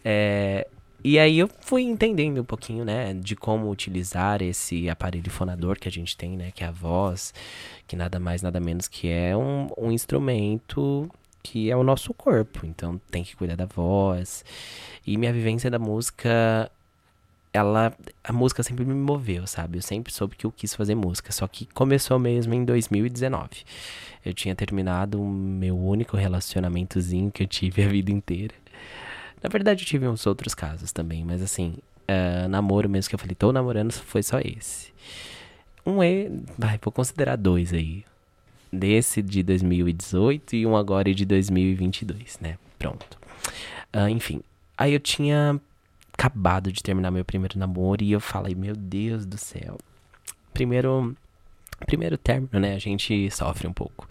É, 0.04 0.66
e 1.04 1.18
aí 1.18 1.38
eu 1.38 1.50
fui 1.60 1.82
entendendo 1.82 2.40
um 2.40 2.44
pouquinho, 2.44 2.84
né, 2.84 3.12
de 3.14 3.34
como 3.34 3.68
utilizar 3.68 4.40
esse 4.40 4.88
aparelho 4.88 5.30
fonador 5.30 5.78
que 5.78 5.88
a 5.88 5.90
gente 5.90 6.16
tem, 6.16 6.36
né, 6.36 6.52
que 6.52 6.62
é 6.62 6.66
a 6.68 6.70
voz, 6.70 7.34
que 7.88 7.96
nada 7.96 8.20
mais, 8.20 8.40
nada 8.40 8.60
menos 8.60 8.86
que 8.86 9.08
é 9.08 9.36
um, 9.36 9.68
um 9.76 9.90
instrumento 9.90 11.10
que 11.42 11.70
é 11.70 11.76
o 11.76 11.82
nosso 11.82 12.14
corpo. 12.14 12.64
Então 12.64 13.00
tem 13.10 13.24
que 13.24 13.36
cuidar 13.36 13.56
da 13.56 13.66
voz. 13.66 14.44
E 15.06 15.16
minha 15.16 15.32
vivência 15.32 15.70
da 15.70 15.78
música, 15.78 16.70
ela, 17.52 17.92
a 18.22 18.32
música 18.32 18.62
sempre 18.62 18.84
me 18.84 18.94
moveu, 18.94 19.46
sabe? 19.46 19.78
Eu 19.78 19.82
sempre 19.82 20.12
soube 20.12 20.36
que 20.36 20.46
eu 20.46 20.52
quis 20.52 20.74
fazer 20.74 20.94
música, 20.94 21.32
só 21.32 21.46
que 21.46 21.66
começou 21.66 22.18
mesmo 22.18 22.54
em 22.54 22.64
2019. 22.64 23.48
Eu 24.24 24.32
tinha 24.32 24.54
terminado 24.54 25.20
o 25.20 25.28
meu 25.28 25.76
único 25.76 26.16
relacionamentozinho 26.16 27.30
que 27.30 27.42
eu 27.42 27.46
tive 27.46 27.82
a 27.82 27.88
vida 27.88 28.10
inteira. 28.12 28.54
Na 29.42 29.48
verdade, 29.48 29.82
eu 29.82 29.86
tive 29.86 30.06
uns 30.06 30.24
outros 30.26 30.54
casos 30.54 30.92
também, 30.92 31.24
mas 31.24 31.42
assim, 31.42 31.76
uh, 32.08 32.48
namoro 32.48 32.88
mesmo 32.88 33.08
que 33.08 33.14
eu 33.16 33.18
falei, 33.18 33.34
tô 33.34 33.52
namorando, 33.52 33.92
foi 33.92 34.22
só 34.22 34.38
esse. 34.38 34.92
Um 35.84 36.02
E, 36.02 36.30
vai, 36.56 36.78
vou 36.80 36.92
considerar 36.92 37.36
dois 37.36 37.72
aí. 37.72 38.04
Desse 38.72 39.20
de 39.20 39.42
2018 39.42 40.56
e 40.56 40.66
um 40.66 40.76
agora 40.76 41.14
de 41.14 41.24
2022, 41.26 42.38
né? 42.40 42.56
Pronto. 42.78 43.18
Uh, 43.94 44.08
enfim, 44.08 44.40
aí 44.76 44.94
eu 44.94 45.00
tinha 45.00 45.60
acabado 46.12 46.72
de 46.72 46.82
terminar 46.82 47.10
meu 47.10 47.24
primeiro 47.24 47.58
namoro 47.58 48.02
e 48.02 48.12
eu 48.12 48.20
falei, 48.20 48.54
meu 48.54 48.74
Deus 48.74 49.26
do 49.26 49.36
céu. 49.36 49.76
Primeiro, 50.54 51.14
primeiro 51.86 52.16
término, 52.16 52.58
né? 52.58 52.74
A 52.74 52.78
gente 52.78 53.30
sofre 53.30 53.66
um 53.66 53.72
pouco. 53.72 54.08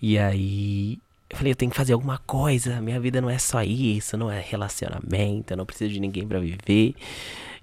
E 0.00 0.18
aí 0.18 0.98
eu 1.30 1.36
falei, 1.36 1.52
eu 1.52 1.56
tenho 1.56 1.70
que 1.70 1.76
fazer 1.76 1.92
alguma 1.92 2.18
coisa. 2.18 2.80
Minha 2.80 3.00
vida 3.00 3.20
não 3.20 3.30
é 3.30 3.38
só 3.38 3.62
isso, 3.62 4.16
não 4.16 4.30
é 4.30 4.40
relacionamento, 4.40 5.52
eu 5.52 5.56
não 5.56 5.66
preciso 5.66 5.92
de 5.92 6.00
ninguém 6.00 6.26
para 6.26 6.38
viver. 6.38 6.94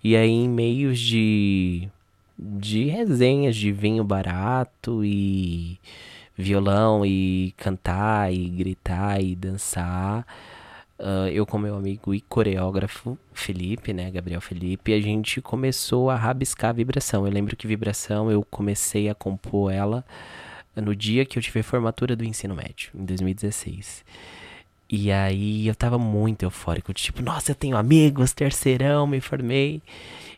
E 0.04 0.16
aí, 0.16 0.30
em 0.30 0.50
meios 0.50 1.00
de, 1.00 1.88
de 2.38 2.86
resenhas 2.86 3.56
de 3.56 3.72
vinho 3.72 4.04
barato 4.04 5.06
e 5.06 5.80
violão 6.42 7.06
e 7.06 7.54
cantar 7.58 8.34
e 8.34 8.50
gritar 8.50 9.22
e 9.22 9.36
dançar. 9.36 10.26
Uh, 11.00 11.28
eu 11.32 11.46
com 11.48 11.58
meu 11.58 11.76
amigo 11.76 12.14
e 12.14 12.22
coreógrafo 12.22 13.18
Felipe, 13.34 13.92
né, 13.92 14.12
Gabriel 14.12 14.40
Felipe, 14.40 14.94
a 14.94 15.02
gente 15.02 15.42
começou 15.42 16.10
a 16.10 16.16
rabiscar 16.16 16.70
a 16.70 16.74
vibração. 16.74 17.26
Eu 17.26 17.32
lembro 17.32 17.56
que 17.56 17.66
vibração 17.66 18.30
eu 18.30 18.44
comecei 18.44 19.10
a 19.10 19.16
compor 19.16 19.72
ela 19.72 20.06
no 20.76 20.96
dia 20.96 21.26
que 21.26 21.40
eu 21.40 21.42
tive 21.42 21.62
a 21.62 21.64
formatura 21.64 22.16
do 22.16 22.24
ensino 22.24 22.56
médio, 22.56 22.92
em 22.94 23.04
2016. 23.04 24.06
E 24.90 25.12
aí 25.12 25.68
eu 25.68 25.74
tava 25.74 25.98
muito 25.98 26.44
eufórico, 26.44 26.94
tipo, 26.94 27.22
nossa, 27.22 27.52
eu 27.52 27.56
tenho 27.56 27.78
amigos, 27.78 28.34
terceirão, 28.34 29.08
me 29.08 29.22
formei. 29.22 29.82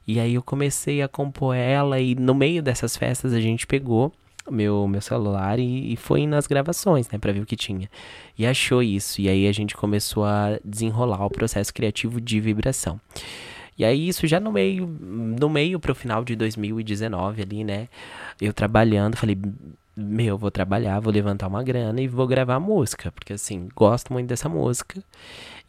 E 0.07 0.19
aí 0.19 0.35
eu 0.35 0.43
comecei 0.43 1.01
a 1.01 1.07
compor 1.07 1.55
ela 1.55 1.99
e 1.99 2.13
no 2.15 2.35
meio 2.35 2.61
dessas 2.61 2.95
festas 2.95 3.33
a 3.33 3.41
gente 3.41 3.65
pegou 3.65 4.13
meu, 4.49 4.87
meu 4.87 5.01
celular 5.01 5.59
e, 5.59 5.93
e 5.93 5.95
foi 5.95 6.27
nas 6.27 6.47
gravações, 6.47 7.09
né, 7.09 7.17
pra 7.17 7.31
ver 7.31 7.41
o 7.41 7.45
que 7.45 7.55
tinha. 7.55 7.89
E 8.37 8.45
achou 8.45 8.81
isso. 8.83 9.21
E 9.21 9.29
aí 9.29 9.47
a 9.47 9.51
gente 9.51 9.75
começou 9.75 10.25
a 10.25 10.59
desenrolar 10.63 11.25
o 11.25 11.29
processo 11.29 11.73
criativo 11.73 12.19
de 12.19 12.39
vibração. 12.39 12.99
E 13.77 13.83
aí 13.83 14.07
isso 14.07 14.27
já 14.27 14.39
no 14.39 14.51
meio, 14.51 14.85
no 14.87 15.49
meio 15.49 15.79
pro 15.79 15.95
final 15.95 16.23
de 16.23 16.35
2019 16.35 17.41
ali, 17.41 17.63
né, 17.63 17.87
eu 18.39 18.53
trabalhando, 18.53 19.17
falei, 19.17 19.37
meu, 19.95 20.37
vou 20.37 20.51
trabalhar, 20.51 20.99
vou 20.99 21.11
levantar 21.13 21.47
uma 21.47 21.63
grana 21.63 22.01
e 22.01 22.07
vou 22.07 22.27
gravar 22.27 22.59
música, 22.59 23.11
porque 23.11 23.33
assim, 23.33 23.67
gosto 23.75 24.13
muito 24.13 24.27
dessa 24.27 24.49
música. 24.49 25.03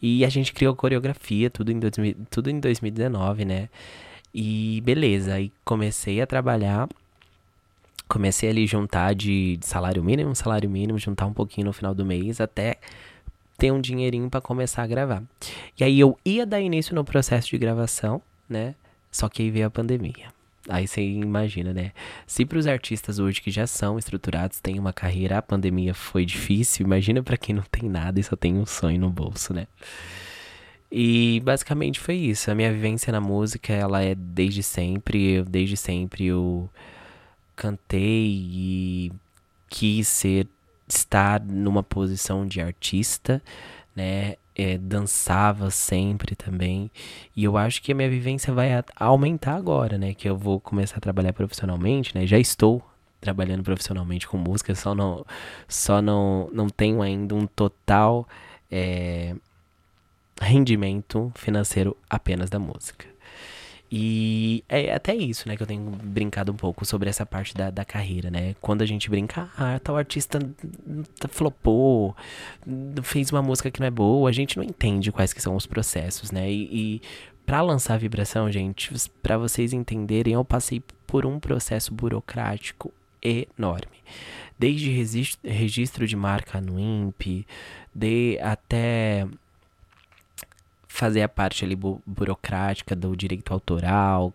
E 0.00 0.24
a 0.24 0.28
gente 0.28 0.52
criou 0.52 0.74
coreografia, 0.74 1.48
tudo 1.50 1.72
em, 1.72 1.78
2000, 1.78 2.16
tudo 2.30 2.50
em 2.50 2.60
2019, 2.60 3.44
né? 3.44 3.68
E 4.34 4.82
beleza, 4.84 5.34
aí 5.34 5.52
comecei 5.64 6.20
a 6.20 6.26
trabalhar 6.26 6.88
comecei 8.14 8.48
ali 8.48 8.64
juntar 8.64 9.12
de, 9.12 9.58
salário 9.60 10.02
mínimo, 10.02 10.36
salário 10.36 10.70
mínimo, 10.70 10.96
juntar 11.00 11.26
um 11.26 11.32
pouquinho 11.32 11.66
no 11.66 11.72
final 11.72 11.92
do 11.92 12.06
mês 12.06 12.40
até 12.40 12.76
ter 13.58 13.72
um 13.72 13.80
dinheirinho 13.80 14.30
para 14.30 14.40
começar 14.40 14.84
a 14.84 14.86
gravar. 14.86 15.20
E 15.76 15.82
aí 15.82 15.98
eu 15.98 16.16
ia 16.24 16.46
dar 16.46 16.60
início 16.60 16.94
no 16.94 17.04
processo 17.04 17.50
de 17.50 17.58
gravação, 17.58 18.22
né? 18.48 18.76
Só 19.10 19.28
que 19.28 19.42
aí 19.42 19.50
veio 19.50 19.66
a 19.66 19.70
pandemia. 19.70 20.32
Aí 20.68 20.86
você 20.86 21.02
imagina, 21.02 21.74
né? 21.74 21.90
Se 22.24 22.44
para 22.44 22.56
os 22.56 22.68
artistas 22.68 23.18
hoje 23.18 23.42
que 23.42 23.50
já 23.50 23.66
são 23.66 23.98
estruturados, 23.98 24.60
têm 24.60 24.78
uma 24.78 24.92
carreira, 24.92 25.38
a 25.38 25.42
pandemia 25.42 25.92
foi 25.92 26.24
difícil, 26.24 26.86
imagina 26.86 27.20
para 27.20 27.36
quem 27.36 27.52
não 27.52 27.64
tem 27.64 27.88
nada 27.90 28.20
e 28.20 28.22
só 28.22 28.36
tem 28.36 28.54
um 28.56 28.64
sonho 28.64 29.00
no 29.00 29.10
bolso, 29.10 29.52
né? 29.52 29.66
E 30.90 31.42
basicamente 31.44 31.98
foi 31.98 32.14
isso. 32.14 32.48
A 32.48 32.54
minha 32.54 32.72
vivência 32.72 33.12
na 33.12 33.20
música, 33.20 33.72
ela 33.72 34.02
é 34.02 34.14
desde 34.14 34.62
sempre, 34.62 35.32
eu, 35.32 35.44
desde 35.44 35.76
sempre 35.76 36.26
eu 36.26 36.70
cantei 37.56 38.48
e 38.50 39.12
quis 39.68 40.08
ser 40.08 40.46
estar 40.88 41.40
numa 41.40 41.82
posição 41.82 42.46
de 42.46 42.60
artista, 42.60 43.42
né? 43.94 44.36
É, 44.56 44.78
dançava 44.78 45.68
sempre 45.70 46.36
também. 46.36 46.90
E 47.34 47.42
eu 47.42 47.56
acho 47.56 47.82
que 47.82 47.90
a 47.90 47.94
minha 47.94 48.08
vivência 48.08 48.52
vai 48.54 48.70
aumentar 48.96 49.56
agora, 49.56 49.98
né? 49.98 50.14
Que 50.14 50.28
eu 50.28 50.36
vou 50.36 50.60
começar 50.60 50.98
a 50.98 51.00
trabalhar 51.00 51.32
profissionalmente, 51.32 52.14
né? 52.16 52.26
Já 52.26 52.38
estou 52.38 52.82
trabalhando 53.20 53.64
profissionalmente 53.64 54.28
com 54.28 54.36
música, 54.36 54.74
só 54.74 54.94
não, 54.94 55.24
só 55.66 56.02
não, 56.02 56.48
não 56.52 56.68
tenho 56.68 57.02
ainda 57.02 57.34
um 57.34 57.46
total 57.46 58.28
é, 58.70 59.34
rendimento 60.40 61.32
financeiro 61.34 61.96
apenas 62.08 62.50
da 62.50 62.58
música. 62.58 63.06
E 63.96 64.64
é 64.68 64.92
até 64.92 65.14
isso, 65.14 65.48
né, 65.48 65.56
que 65.56 65.62
eu 65.62 65.66
tenho 65.68 65.88
brincado 65.88 66.50
um 66.50 66.56
pouco 66.56 66.84
sobre 66.84 67.08
essa 67.08 67.24
parte 67.24 67.54
da, 67.54 67.70
da 67.70 67.84
carreira, 67.84 68.28
né? 68.28 68.56
Quando 68.60 68.82
a 68.82 68.86
gente 68.86 69.08
brinca, 69.08 69.48
ah, 69.56 69.78
tal 69.78 69.96
artista 69.96 70.40
flopou, 71.28 72.16
fez 73.04 73.30
uma 73.30 73.40
música 73.40 73.70
que 73.70 73.78
não 73.78 73.86
é 73.86 73.92
boa, 73.92 74.28
a 74.28 74.32
gente 74.32 74.56
não 74.56 74.64
entende 74.64 75.12
quais 75.12 75.32
que 75.32 75.40
são 75.40 75.54
os 75.54 75.64
processos, 75.64 76.32
né? 76.32 76.50
E, 76.50 76.64
e 76.72 77.02
para 77.46 77.62
lançar 77.62 77.96
vibração, 77.96 78.50
gente, 78.50 78.90
para 79.22 79.38
vocês 79.38 79.72
entenderem, 79.72 80.34
eu 80.34 80.44
passei 80.44 80.82
por 81.06 81.24
um 81.24 81.38
processo 81.38 81.94
burocrático 81.94 82.92
enorme. 83.22 84.02
Desde 84.58 84.90
registro 85.44 86.04
de 86.04 86.16
marca 86.16 86.60
no 86.60 86.80
INPE, 86.80 87.46
de 87.94 88.40
até 88.42 89.28
fazer 90.94 91.22
a 91.22 91.28
parte 91.28 91.64
ali 91.64 91.74
bu 91.74 92.00
burocrática 92.06 92.94
do 92.94 93.16
direito 93.16 93.52
autoral, 93.52 94.32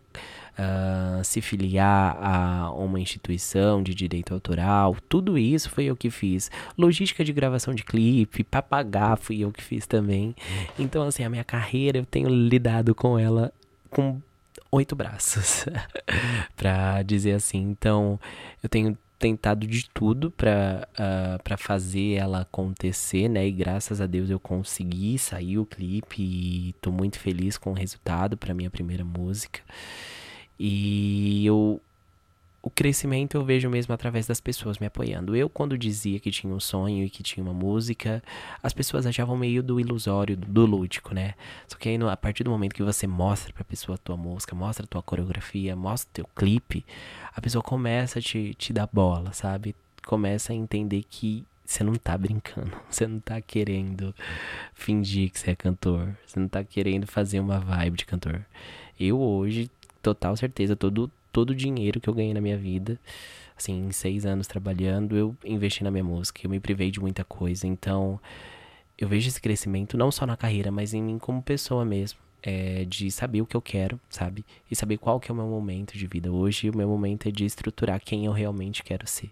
uh, 0.58 1.24
se 1.24 1.40
filiar 1.40 2.18
a 2.22 2.70
uma 2.74 3.00
instituição 3.00 3.82
de 3.82 3.96
direito 3.96 4.34
autoral, 4.34 4.98
tudo 5.08 5.38
isso 5.38 5.70
foi 5.70 5.86
eu 5.86 5.96
que 5.96 6.10
fiz. 6.10 6.52
Logística 6.78 7.24
de 7.24 7.32
gravação 7.32 7.74
de 7.74 7.86
clipe, 7.86 8.44
papagar 8.44 9.18
fui 9.18 9.40
eu 9.40 9.54
que 9.54 9.64
fiz 9.64 9.88
também. 9.88 10.36
Então, 10.78 11.04
assim, 11.04 11.24
a 11.24 11.30
minha 11.30 11.46
carreira 11.46 11.98
eu 11.98 12.06
tenho 12.06 12.28
lidado 12.28 12.94
com 12.94 13.18
ela 13.18 13.54
com 13.90 14.22
oito 14.70 14.98
braços, 14.98 15.66
pra 16.58 17.02
dizer 17.04 17.36
assim. 17.36 17.60
Então, 17.60 18.20
eu 18.62 18.68
tenho 18.68 18.98
tentado 19.20 19.68
de 19.68 19.90
tudo 19.90 20.32
para 20.32 20.88
uh, 20.94 21.44
pra 21.44 21.58
fazer 21.58 22.14
ela 22.14 22.42
acontecer, 22.42 23.28
né? 23.28 23.46
E 23.46 23.52
graças 23.52 24.00
a 24.00 24.08
Deus 24.08 24.30
eu 24.30 24.40
consegui 24.40 25.20
sair 25.20 25.58
o 25.60 25.66
clipe 25.66 26.22
e 26.24 26.74
tô 26.82 26.92
muito 26.92 27.20
feliz 27.20 27.58
com 27.58 27.72
o 27.72 27.76
resultado 27.76 28.38
para 28.38 28.54
minha 28.54 28.70
primeira 28.72 29.04
música. 29.04 29.60
E 30.58 31.46
eu 31.46 31.82
o 32.62 32.70
crescimento 32.70 33.36
eu 33.36 33.44
vejo 33.44 33.70
mesmo 33.70 33.94
através 33.94 34.28
das 34.28 34.42
pessoas 34.42 34.78
me 34.80 34.88
apoiando. 34.88 35.36
Eu, 35.36 35.50
quando 35.50 35.78
dizia 35.78 36.20
que 36.20 36.30
tinha 36.30 36.54
um 36.54 36.60
sonho 36.60 37.06
e 37.06 37.10
que 37.10 37.24
tinha 37.24 37.44
uma 37.44 37.54
música, 37.54 38.22
as 38.62 38.74
pessoas 38.74 39.06
achavam 39.06 39.38
meio 39.38 39.64
do 39.64 39.80
ilusório, 39.80 40.36
do 40.36 40.66
lúdico, 40.66 41.14
né? 41.14 41.36
Só 41.68 41.78
que 41.78 41.88
aí, 41.88 41.96
a 41.96 42.18
partir 42.18 42.44
do 42.44 42.50
momento 42.50 42.76
que 42.76 42.84
você 42.84 43.08
mostra 43.08 43.54
pra 43.54 43.64
pessoa 43.64 43.96
a 43.96 43.98
tua 43.98 44.18
música, 44.18 44.56
mostra 44.56 44.84
a 44.84 44.88
tua 44.88 45.02
coreografia, 45.02 45.76
mostra 45.76 46.10
o 46.10 46.14
teu 46.14 46.26
clipe, 46.36 46.86
a 47.34 47.40
pessoa 47.40 47.64
começa 47.64 48.20
a 48.20 48.22
te, 48.22 48.54
te 48.56 48.74
dar 48.74 48.90
bola, 48.92 49.32
sabe? 49.32 49.74
Começa 50.06 50.52
a 50.52 50.56
entender 50.56 51.04
que 51.10 51.46
você 51.66 51.84
não 51.84 51.94
tá 51.94 52.18
brincando, 52.18 52.72
você 52.90 53.08
não 53.08 53.20
tá 53.20 53.40
querendo 53.40 54.14
fingir 54.74 55.30
que 55.30 55.40
você 55.40 55.52
é 55.52 55.56
cantor, 55.56 56.10
você 56.26 56.40
não 56.40 56.50
tá 56.50 56.64
querendo 56.64 57.08
fazer 57.08 57.40
uma 57.40 57.60
vibe 57.60 57.98
de 57.98 58.06
cantor. 58.06 58.44
Eu 59.00 59.22
hoje, 59.22 59.72
total 60.02 60.36
certeza, 60.36 60.76
todo 60.76 61.10
todo 61.32 61.52
o 61.52 61.56
dinheiro 61.56 62.00
que 62.00 62.10
eu 62.10 62.14
ganhei 62.14 62.34
na 62.34 62.42
minha 62.42 62.58
vida, 62.58 63.00
assim, 63.58 63.88
em 63.88 63.92
seis 63.92 64.26
anos 64.26 64.48
trabalhando, 64.48 65.16
eu 65.16 65.36
investi 65.44 65.84
na 65.84 65.92
minha 65.92 66.04
música. 66.04 66.42
Eu 66.44 66.50
me 66.50 66.60
privei 66.60 66.92
de 66.92 67.00
muita 67.00 67.24
coisa. 67.24 67.68
Então, 67.68 68.20
eu 68.98 69.08
vejo 69.08 69.28
esse 69.28 69.42
crescimento 69.42 69.98
não 69.98 70.12
só 70.12 70.26
na 70.26 70.38
carreira, 70.38 70.72
mas 70.72 70.94
em 70.94 71.02
mim 71.02 71.20
como 71.20 71.42
pessoa 71.42 71.86
mesmo. 71.86 72.20
É, 72.42 72.86
de 72.86 73.12
saber 73.12 73.42
o 73.42 73.46
que 73.46 73.56
eu 73.56 73.62
quero, 73.62 74.00
sabe? 74.10 74.46
E 74.72 74.76
saber 74.76 74.98
qual 74.98 75.20
que 75.20 75.30
é 75.30 75.34
o 75.34 75.36
meu 75.36 75.48
momento 75.48 75.98
de 75.98 76.08
vida. 76.08 76.32
Hoje, 76.32 76.70
o 76.70 76.78
meu 76.78 76.88
momento 76.88 77.28
é 77.28 77.32
de 77.32 77.44
estruturar 77.44 78.00
quem 78.00 78.26
eu 78.26 78.32
realmente 78.32 78.82
quero 78.82 79.06
ser. 79.06 79.30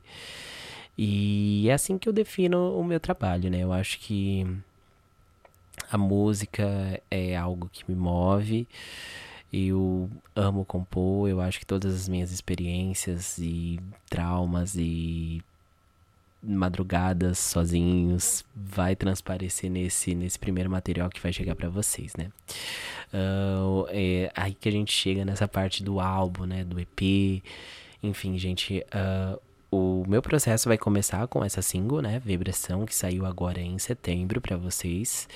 E 0.98 1.70
é 1.70 1.74
assim 1.74 1.98
que 1.98 2.10
eu 2.10 2.14
defino 2.14 2.78
o 2.78 2.84
meu 2.84 3.00
trabalho, 3.00 3.50
né? 3.50 3.60
Eu 3.64 3.72
acho 3.72 3.98
que 4.00 4.46
a 5.90 5.98
música 5.98 7.02
é 7.10 7.38
algo 7.38 7.70
que 7.72 7.84
me 7.88 7.96
move. 7.96 8.68
Eu 9.52 10.10
amo 10.36 10.66
compor, 10.66 11.30
eu 11.30 11.40
acho 11.40 11.60
que 11.60 11.66
todas 11.66 11.94
as 11.94 12.10
minhas 12.10 12.32
experiências 12.32 13.38
e 13.38 13.80
traumas 14.10 14.76
e 14.76 15.42
madrugadas 16.44 17.40
sozinhos 17.40 18.46
vai 18.56 18.96
transparecer 18.96 19.70
nesse, 19.70 20.14
nesse 20.14 20.38
primeiro 20.38 20.70
material 20.70 21.10
que 21.10 21.20
vai 21.20 21.34
chegar 21.34 21.56
para 21.56 21.70
vocês, 21.70 22.16
né? 22.16 22.30
Uh, 23.14 23.86
é 23.90 24.32
aí 24.36 24.54
que 24.54 24.70
a 24.70 24.72
gente 24.72 24.92
chega 24.92 25.26
nessa 25.26 25.48
parte 25.48 25.84
do 25.84 26.00
álbum, 26.00 26.46
né? 26.46 26.64
Do 26.64 26.80
EP. 26.80 27.42
Enfim, 28.04 28.38
gente, 28.38 28.86
uh, 28.94 29.40
o 29.70 30.04
meu 30.08 30.22
processo 30.22 30.70
vai 30.70 30.78
começar 30.78 31.28
com 31.28 31.44
essa 31.44 31.62
single, 31.62 32.02
né? 32.02 32.20
Vibração, 32.20 32.86
que 32.86 32.96
saiu 32.96 33.26
agora 33.26 33.60
em 33.60 33.78
setembro 33.78 34.40
para 34.40 34.56
vocês. 34.56 35.28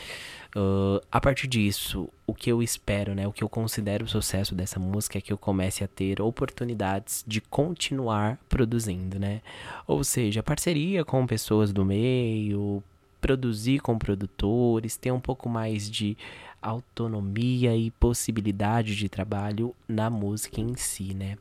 Uh, 0.55 1.01
a 1.11 1.19
partir 1.19 1.47
disso, 1.47 2.09
o 2.27 2.33
que 2.33 2.51
eu 2.51 2.61
espero, 2.61 3.15
né, 3.15 3.25
o 3.25 3.31
que 3.31 3.41
eu 3.41 3.47
considero 3.47 4.03
o 4.03 4.07
sucesso 4.07 4.53
dessa 4.53 4.79
música 4.79 5.17
é 5.17 5.21
que 5.21 5.31
eu 5.31 5.37
comece 5.37 5.81
a 5.81 5.87
ter 5.87 6.21
oportunidades 6.21 7.23
de 7.25 7.39
continuar 7.39 8.37
produzindo, 8.49 9.17
né? 9.17 9.41
Ou 9.87 10.03
seja, 10.03 10.43
parceria 10.43 11.05
com 11.05 11.25
pessoas 11.25 11.71
do 11.71 11.85
meio, 11.85 12.83
produzir 13.21 13.79
com 13.79 13.97
produtores, 13.97 14.97
ter 14.97 15.11
um 15.11 15.21
pouco 15.21 15.47
mais 15.47 15.89
de 15.89 16.17
autonomia 16.61 17.75
e 17.75 17.89
possibilidade 17.91 18.95
de 18.95 19.09
trabalho 19.09 19.75
na 19.87 20.09
música 20.09 20.61
em 20.61 20.75
si, 20.75 21.13
né? 21.13 21.37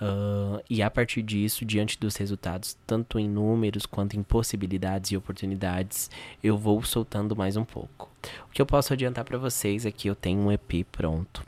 Uh, 0.00 0.62
e 0.68 0.82
a 0.82 0.90
partir 0.90 1.22
disso, 1.22 1.64
diante 1.64 1.98
dos 1.98 2.16
resultados, 2.16 2.76
tanto 2.86 3.18
em 3.18 3.28
números 3.28 3.86
quanto 3.86 4.16
em 4.16 4.22
possibilidades 4.22 5.10
e 5.10 5.16
oportunidades, 5.16 6.10
eu 6.42 6.56
vou 6.56 6.82
soltando 6.82 7.34
mais 7.34 7.56
um 7.56 7.64
pouco. 7.64 8.10
O 8.48 8.52
que 8.52 8.62
eu 8.62 8.66
posso 8.66 8.92
adiantar 8.92 9.24
para 9.24 9.38
vocês 9.38 9.84
é 9.86 9.90
que 9.90 10.08
eu 10.08 10.14
tenho 10.14 10.40
um 10.40 10.52
EP 10.52 10.86
pronto. 10.90 11.44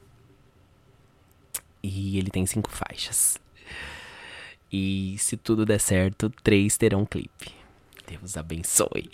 E 1.82 2.18
ele 2.18 2.30
tem 2.30 2.44
cinco 2.46 2.70
faixas. 2.70 3.38
E 4.72 5.16
se 5.18 5.36
tudo 5.36 5.64
der 5.64 5.78
certo, 5.78 6.28
três 6.42 6.76
terão 6.76 7.06
clipe. 7.06 7.54
Deus 8.08 8.36
abençoe. 8.36 9.10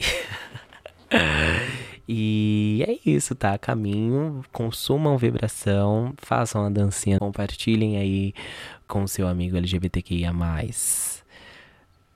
e 2.14 2.84
é 2.86 2.98
isso, 3.08 3.34
tá? 3.34 3.56
Caminho, 3.56 4.44
consumam 4.52 5.16
vibração, 5.16 6.12
façam 6.18 6.66
a 6.66 6.68
dancinha, 6.68 7.18
compartilhem 7.18 7.96
aí 7.96 8.34
com 8.86 9.06
seu 9.06 9.26
amigo 9.26 9.56
LGBTQIA 9.56 10.30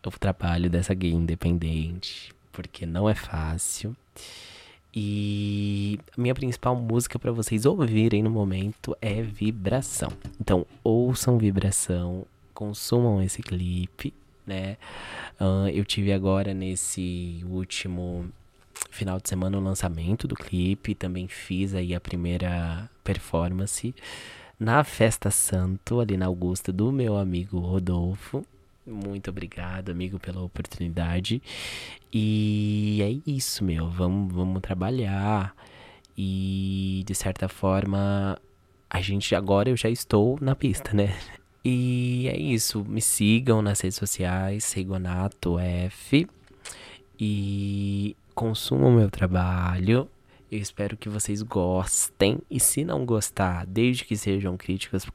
o 0.04 0.10
trabalho 0.10 0.68
dessa 0.68 0.92
gay 0.92 1.12
independente, 1.12 2.30
porque 2.52 2.84
não 2.84 3.08
é 3.08 3.14
fácil. 3.14 3.96
E 4.94 5.98
a 6.14 6.20
minha 6.20 6.34
principal 6.34 6.76
música 6.76 7.18
para 7.18 7.32
vocês 7.32 7.64
ouvirem 7.64 8.22
no 8.22 8.30
momento 8.30 8.94
é 9.00 9.22
Vibração. 9.22 10.12
Então, 10.38 10.66
ouçam 10.84 11.38
Vibração, 11.38 12.26
consumam 12.52 13.22
esse 13.22 13.42
clipe, 13.42 14.12
né? 14.46 14.76
Uh, 15.40 15.70
eu 15.72 15.86
tive 15.86 16.12
agora 16.12 16.52
nesse 16.52 17.42
último 17.48 18.30
final 18.96 19.20
de 19.20 19.28
semana 19.28 19.58
o 19.58 19.60
lançamento 19.60 20.26
do 20.26 20.34
clipe, 20.34 20.94
também 20.94 21.28
fiz 21.28 21.74
aí 21.74 21.94
a 21.94 22.00
primeira 22.00 22.90
performance 23.04 23.94
na 24.58 24.82
Festa 24.82 25.30
Santo, 25.30 26.00
ali 26.00 26.16
na 26.16 26.26
Augusta, 26.26 26.72
do 26.72 26.90
meu 26.90 27.16
amigo 27.16 27.58
Rodolfo. 27.58 28.44
Muito 28.86 29.30
obrigado, 29.30 29.90
amigo, 29.90 30.18
pela 30.18 30.40
oportunidade. 30.42 31.42
E 32.12 33.00
é 33.02 33.30
isso, 33.30 33.62
meu. 33.64 33.90
Vamos, 33.90 34.32
vamos 34.32 34.62
trabalhar. 34.62 35.54
E 36.16 37.02
de 37.06 37.14
certa 37.14 37.48
forma, 37.48 38.38
a 38.88 39.00
gente 39.02 39.34
agora 39.34 39.68
eu 39.68 39.76
já 39.76 39.90
estou 39.90 40.38
na 40.40 40.54
pista, 40.54 40.94
né? 40.94 41.14
E 41.64 42.28
é 42.28 42.38
isso. 42.38 42.84
Me 42.84 43.02
sigam 43.02 43.60
nas 43.60 43.80
redes 43.80 43.98
sociais, 43.98 44.72
Rigonato 44.72 45.58
F. 45.58 46.26
E 47.18 48.16
consumam 48.36 48.92
meu 48.92 49.10
trabalho. 49.10 50.08
Eu 50.52 50.58
espero 50.58 50.96
que 50.96 51.08
vocês 51.08 51.40
gostem. 51.42 52.38
E 52.50 52.60
se 52.60 52.84
não 52.84 53.04
gostar, 53.04 53.66
desde 53.66 54.04
que 54.04 54.16
sejam 54.16 54.56
críticas 54.56 55.06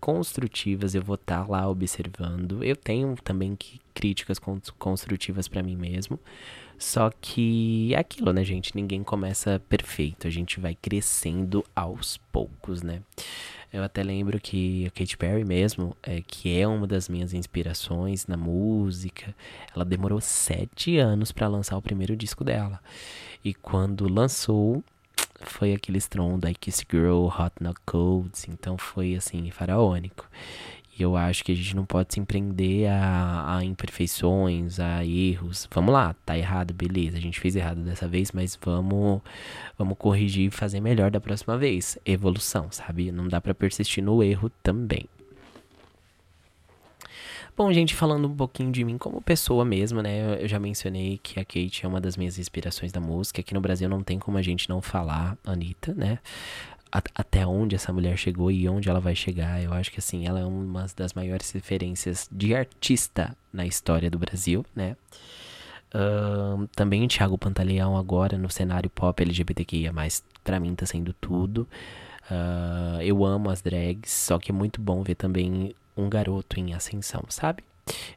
construtivas, 0.00 0.94
eu 0.94 1.02
vou 1.02 1.14
estar 1.14 1.44
tá 1.44 1.50
lá 1.50 1.68
observando. 1.68 2.62
Eu 2.62 2.76
tenho 2.76 3.14
também 3.22 3.56
críticas 3.94 4.38
construtivas 4.76 5.46
para 5.46 5.62
mim 5.62 5.76
mesmo. 5.76 6.18
Só 6.76 7.10
que 7.20 7.94
é 7.94 7.98
aquilo, 7.98 8.32
né, 8.32 8.44
gente? 8.44 8.74
Ninguém 8.74 9.02
começa 9.02 9.60
perfeito. 9.68 10.26
A 10.26 10.30
gente 10.30 10.60
vai 10.60 10.74
crescendo 10.74 11.64
aos 11.74 12.18
poucos, 12.32 12.82
né? 12.82 13.02
Eu 13.72 13.82
até 13.82 14.02
lembro 14.02 14.40
que 14.40 14.86
a 14.86 14.90
Katy 14.90 15.16
Perry 15.16 15.44
mesmo, 15.44 15.96
é, 16.02 16.22
que 16.26 16.58
é 16.58 16.66
uma 16.66 16.86
das 16.86 17.08
minhas 17.08 17.34
inspirações 17.34 18.26
na 18.26 18.36
música, 18.36 19.34
ela 19.74 19.84
demorou 19.84 20.20
sete 20.20 20.96
anos 20.98 21.32
para 21.32 21.48
lançar 21.48 21.76
o 21.76 21.82
primeiro 21.82 22.16
disco 22.16 22.42
dela. 22.42 22.80
E 23.44 23.52
quando 23.52 24.12
lançou, 24.12 24.82
foi 25.40 25.74
aquele 25.74 25.98
estrondo 25.98 26.48
I 26.48 26.54
Kiss 26.54 26.84
Girl, 26.90 27.26
Hot 27.26 27.52
Not 27.60 27.78
Cold, 27.84 28.30
então 28.48 28.78
foi 28.78 29.14
assim, 29.14 29.50
faraônico. 29.50 30.28
E 30.98 31.02
eu 31.02 31.16
acho 31.16 31.44
que 31.44 31.52
a 31.52 31.54
gente 31.54 31.76
não 31.76 31.86
pode 31.86 32.12
se 32.12 32.20
empreender 32.20 32.88
a, 32.88 33.56
a, 33.56 33.64
imperfeições, 33.64 34.80
a 34.80 35.04
erros. 35.04 35.68
Vamos 35.72 35.92
lá, 35.94 36.14
tá 36.26 36.36
errado, 36.36 36.74
beleza. 36.74 37.16
A 37.16 37.20
gente 37.20 37.38
fez 37.38 37.54
errado 37.54 37.82
dessa 37.82 38.08
vez, 38.08 38.32
mas 38.32 38.58
vamos, 38.60 39.20
vamos 39.78 39.96
corrigir 39.96 40.48
e 40.48 40.50
fazer 40.50 40.80
melhor 40.80 41.10
da 41.10 41.20
próxima 41.20 41.56
vez. 41.56 41.96
Evolução, 42.04 42.66
sabe? 42.70 43.12
Não 43.12 43.28
dá 43.28 43.40
para 43.40 43.54
persistir 43.54 44.02
no 44.02 44.22
erro 44.22 44.50
também. 44.62 45.06
Bom, 47.58 47.72
gente, 47.72 47.92
falando 47.92 48.28
um 48.28 48.36
pouquinho 48.36 48.70
de 48.70 48.84
mim 48.84 48.96
como 48.96 49.20
pessoa 49.20 49.64
mesmo, 49.64 50.00
né? 50.00 50.40
Eu 50.40 50.46
já 50.46 50.60
mencionei 50.60 51.18
que 51.20 51.40
a 51.40 51.44
Kate 51.44 51.84
é 51.84 51.88
uma 51.88 52.00
das 52.00 52.16
minhas 52.16 52.38
inspirações 52.38 52.92
da 52.92 53.00
música. 53.00 53.40
Aqui 53.40 53.52
no 53.52 53.60
Brasil 53.60 53.88
não 53.88 54.00
tem 54.00 54.16
como 54.16 54.38
a 54.38 54.42
gente 54.42 54.68
não 54.68 54.80
falar 54.80 55.36
Anitta, 55.44 55.92
né? 55.92 56.20
Até 56.90 57.46
onde 57.46 57.74
essa 57.74 57.92
mulher 57.92 58.16
chegou 58.16 58.50
e 58.50 58.68
onde 58.68 58.88
ela 58.88 59.00
vai 59.00 59.14
chegar. 59.14 59.62
Eu 59.62 59.72
acho 59.72 59.90
que 59.90 59.98
assim, 59.98 60.26
ela 60.26 60.40
é 60.40 60.44
uma 60.44 60.86
das 60.96 61.12
maiores 61.12 61.50
referências 61.50 62.28
de 62.30 62.54
artista 62.54 63.36
na 63.52 63.66
história 63.66 64.10
do 64.10 64.18
Brasil, 64.18 64.64
né? 64.74 64.96
Uh, 65.94 66.66
também 66.76 67.04
o 67.04 67.08
Thiago 67.08 67.38
Pantaleão 67.38 67.96
agora 67.96 68.36
no 68.36 68.50
cenário 68.50 68.90
pop 68.90 69.22
LGBTQIA+, 69.22 69.92
pra 70.44 70.60
mim 70.60 70.74
tá 70.74 70.86
sendo 70.86 71.12
tudo. 71.14 71.66
Uh, 72.30 73.00
eu 73.00 73.24
amo 73.24 73.48
as 73.48 73.62
drags, 73.62 74.10
só 74.10 74.38
que 74.38 74.50
é 74.50 74.54
muito 74.54 74.80
bom 74.80 75.02
ver 75.02 75.14
também 75.14 75.74
um 75.96 76.08
garoto 76.08 76.60
em 76.60 76.74
ascensão, 76.74 77.24
sabe? 77.28 77.64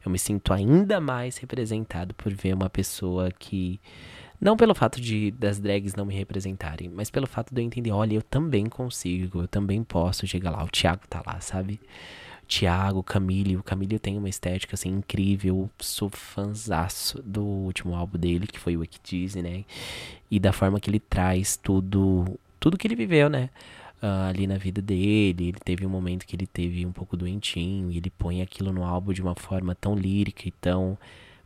Eu 0.04 0.12
me 0.12 0.18
sinto 0.18 0.52
ainda 0.52 1.00
mais 1.00 1.38
representado 1.38 2.14
por 2.14 2.32
ver 2.32 2.54
uma 2.54 2.68
pessoa 2.68 3.30
que. 3.30 3.80
Não 4.42 4.56
pelo 4.56 4.74
fato 4.74 5.00
de 5.00 5.30
das 5.30 5.60
drags 5.60 5.94
não 5.94 6.04
me 6.04 6.14
representarem, 6.14 6.88
mas 6.88 7.10
pelo 7.10 7.28
fato 7.28 7.54
de 7.54 7.62
eu 7.62 7.64
entender, 7.64 7.92
olha, 7.92 8.14
eu 8.14 8.22
também 8.22 8.66
consigo, 8.66 9.42
eu 9.42 9.48
também 9.48 9.84
posso 9.84 10.26
chegar 10.26 10.50
lá. 10.50 10.64
O 10.64 10.68
Thiago 10.68 11.02
tá 11.08 11.22
lá, 11.24 11.40
sabe? 11.40 11.80
Thiago, 12.48 13.04
Camille, 13.04 13.56
o 13.56 13.62
Camille 13.62 14.00
tem 14.00 14.18
uma 14.18 14.28
estética 14.28 14.74
assim 14.74 14.88
incrível. 14.90 15.70
Sou 15.78 16.10
fãzaço 16.10 17.22
do 17.22 17.44
último 17.44 17.94
álbum 17.94 18.18
dele, 18.18 18.48
que 18.48 18.58
foi 18.58 18.76
o 18.76 18.82
Equidize, 18.82 19.40
né? 19.40 19.64
E 20.28 20.40
da 20.40 20.52
forma 20.52 20.80
que 20.80 20.90
ele 20.90 20.98
traz 20.98 21.56
tudo, 21.56 22.38
tudo 22.58 22.76
que 22.76 22.86
ele 22.88 22.96
viveu, 22.96 23.30
né? 23.30 23.48
uh, 24.02 24.28
ali 24.28 24.46
na 24.46 24.58
vida 24.58 24.82
dele. 24.82 25.48
Ele 25.48 25.58
teve 25.64 25.86
um 25.86 25.88
momento 25.88 26.26
que 26.26 26.34
ele 26.34 26.46
teve 26.46 26.84
um 26.84 26.92
pouco 26.92 27.16
doentinho 27.16 27.90
e 27.90 27.96
ele 27.96 28.10
põe 28.10 28.42
aquilo 28.42 28.72
no 28.72 28.84
álbum 28.84 29.12
de 29.12 29.22
uma 29.22 29.34
forma 29.34 29.74
tão 29.74 29.94
lírica 29.94 30.48
e 30.48 30.50
tão 30.50 30.98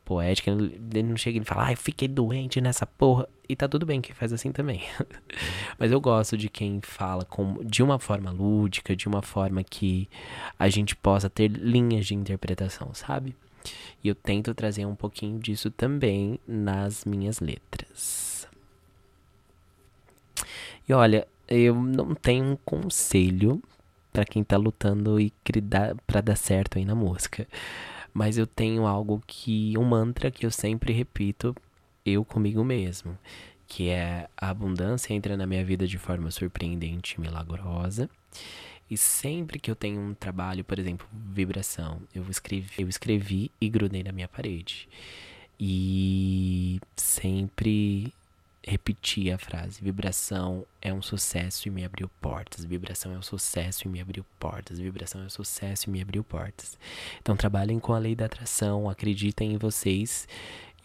poética. 0.07 0.51
Ele 0.51 1.03
não 1.03 1.17
chega 1.17 1.39
e 1.39 1.45
fala, 1.45 1.71
ah, 1.71 1.77
fiquei 1.77 2.07
doente 2.07 2.61
nessa 2.61 2.87
porra. 2.87 3.29
E 3.49 3.55
tá 3.55 3.69
tudo 3.69 3.85
bem 3.85 4.01
que 4.01 4.15
faz 4.15 4.33
assim 4.33 4.53
também. 4.53 4.83
Mas 5.79 5.91
eu 5.93 6.01
gosto 6.01 6.37
de 6.37 6.49
quem 6.49 6.81
fala 6.81 7.25
com, 7.25 7.63
de 7.65 7.83
uma 7.83 7.99
forma 7.99 8.31
lúdica, 8.31 8.97
de 8.97 9.09
uma 9.09 9.21
forma 9.21 9.63
que 9.63 10.09
a 10.59 10.69
gente 10.69 10.97
possa 10.97 11.29
ter 11.29 11.49
linhas 11.49 12.07
de 12.07 12.15
interpretação, 12.15 12.95
sabe? 12.95 13.37
E 14.03 14.09
eu 14.09 14.15
tento 14.15 14.55
trazer 14.55 14.87
um 14.87 14.95
pouquinho 14.95 15.39
disso 15.41 15.71
também 15.71 16.39
nas 16.47 17.05
minhas 17.05 17.41
letras. 17.41 18.49
E 20.89 20.93
olha, 20.93 21.27
eu 21.49 21.75
não 21.75 22.15
tenho 22.15 22.45
um 22.45 22.57
conselho 22.65 23.61
para 24.13 24.25
quem 24.25 24.45
tá 24.45 24.57
lutando 24.57 25.21
e 25.21 25.33
para 26.07 26.21
dar 26.21 26.37
certo 26.37 26.79
aí 26.79 26.85
na 26.85 26.95
música. 26.95 27.47
Mas 28.17 28.39
eu 28.39 28.47
tenho 28.47 28.87
algo 28.87 29.23
que 29.27 29.77
um 29.77 29.85
mantra 29.85 30.31
que 30.31 30.47
eu 30.47 30.51
sempre 30.51 30.91
repito 30.91 31.55
eu 32.03 32.25
comigo 32.25 32.65
mesmo, 32.65 33.19
que 33.67 33.91
é 33.91 34.27
a 34.35 34.49
abundância 34.49 35.13
entra 35.13 35.37
na 35.37 35.47
minha 35.47 35.63
vida 35.63 35.87
de 35.87 35.99
forma 35.99 36.31
surpreendente 36.31 37.17
e 37.17 37.21
milagrosa. 37.21 38.09
E 38.91 38.97
sempre 38.97 39.59
que 39.59 39.71
eu 39.71 39.77
tenho 39.77 40.01
um 40.01 40.15
trabalho, 40.15 40.65
por 40.65 40.79
exemplo, 40.79 41.07
vibração, 41.13 42.01
eu 42.15 42.25
escrevi, 42.31 42.71
eu 42.79 42.89
escrevi 42.89 43.51
e 43.61 43.69
grudei 43.69 44.03
na 44.03 44.13
minha 44.13 44.29
parede. 44.29 44.89
E 45.61 46.81
sempre 46.97 48.15
repetir 48.67 49.33
a 49.33 49.39
frase: 49.39 49.81
vibração 49.81 50.67
é 50.83 50.93
um 50.93 51.01
sucesso 51.01 51.69
e 51.69 51.71
me 51.71 51.85
abriu 51.85 52.11
portas. 52.21 52.65
Vibração 52.65 53.13
é 53.13 53.19
um 53.19 53.23
sucesso 53.23 53.87
e 53.87 53.89
me 53.89 54.01
abriu 54.01 54.27
portas. 54.39 54.79
Vibração 54.79 55.23
é 55.23 55.27
um 55.27 55.31
sucesso 55.31 55.89
e 55.89 55.93
me 55.93 56.03
abriu 56.03 56.25
portas. 56.25 56.77
Então 57.23 57.37
trabalhem 57.37 57.79
com 57.79 57.95
a 57.95 57.99
lei 57.99 58.17
da 58.17 58.27
atração, 58.27 58.91
acreditem 58.91 59.53
em 59.53 59.57
vocês 59.57 60.29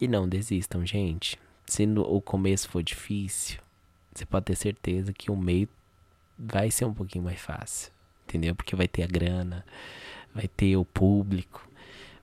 e 0.00 0.06
não 0.06 0.28
desistam, 0.28 0.86
gente. 0.86 1.38
Se 1.66 1.84
no, 1.84 2.02
o 2.02 2.20
começo 2.20 2.68
for 2.68 2.82
difícil, 2.82 3.58
você 4.14 4.24
pode 4.24 4.46
ter 4.46 4.56
certeza 4.56 5.12
que 5.12 5.30
o 5.30 5.36
meio 5.36 5.68
vai 6.38 6.70
ser 6.70 6.84
um 6.84 6.94
pouquinho 6.94 7.24
mais 7.24 7.40
fácil, 7.40 7.90
entendeu? 8.24 8.54
Porque 8.54 8.76
vai 8.76 8.86
ter 8.86 9.02
a 9.02 9.06
grana, 9.06 9.64
vai 10.34 10.46
ter 10.46 10.76
o 10.76 10.84
público. 10.84 11.68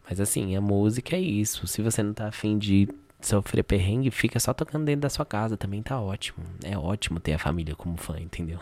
Mas 0.07 0.19
assim, 0.19 0.55
a 0.55 0.61
música 0.61 1.15
é 1.15 1.19
isso. 1.19 1.67
Se 1.67 1.81
você 1.81 2.01
não 2.01 2.13
tá 2.13 2.27
afim 2.27 2.57
de 2.57 2.89
sofrer 3.21 3.63
perrengue, 3.63 4.11
fica 4.11 4.39
só 4.39 4.53
tocando 4.53 4.85
dentro 4.85 5.01
da 5.01 5.09
sua 5.09 5.25
casa, 5.25 5.57
também 5.57 5.81
tá 5.81 5.99
ótimo. 5.99 6.43
É 6.63 6.77
ótimo 6.77 7.19
ter 7.19 7.33
a 7.33 7.39
família 7.39 7.75
como 7.75 7.97
fã, 7.97 8.19
entendeu? 8.19 8.59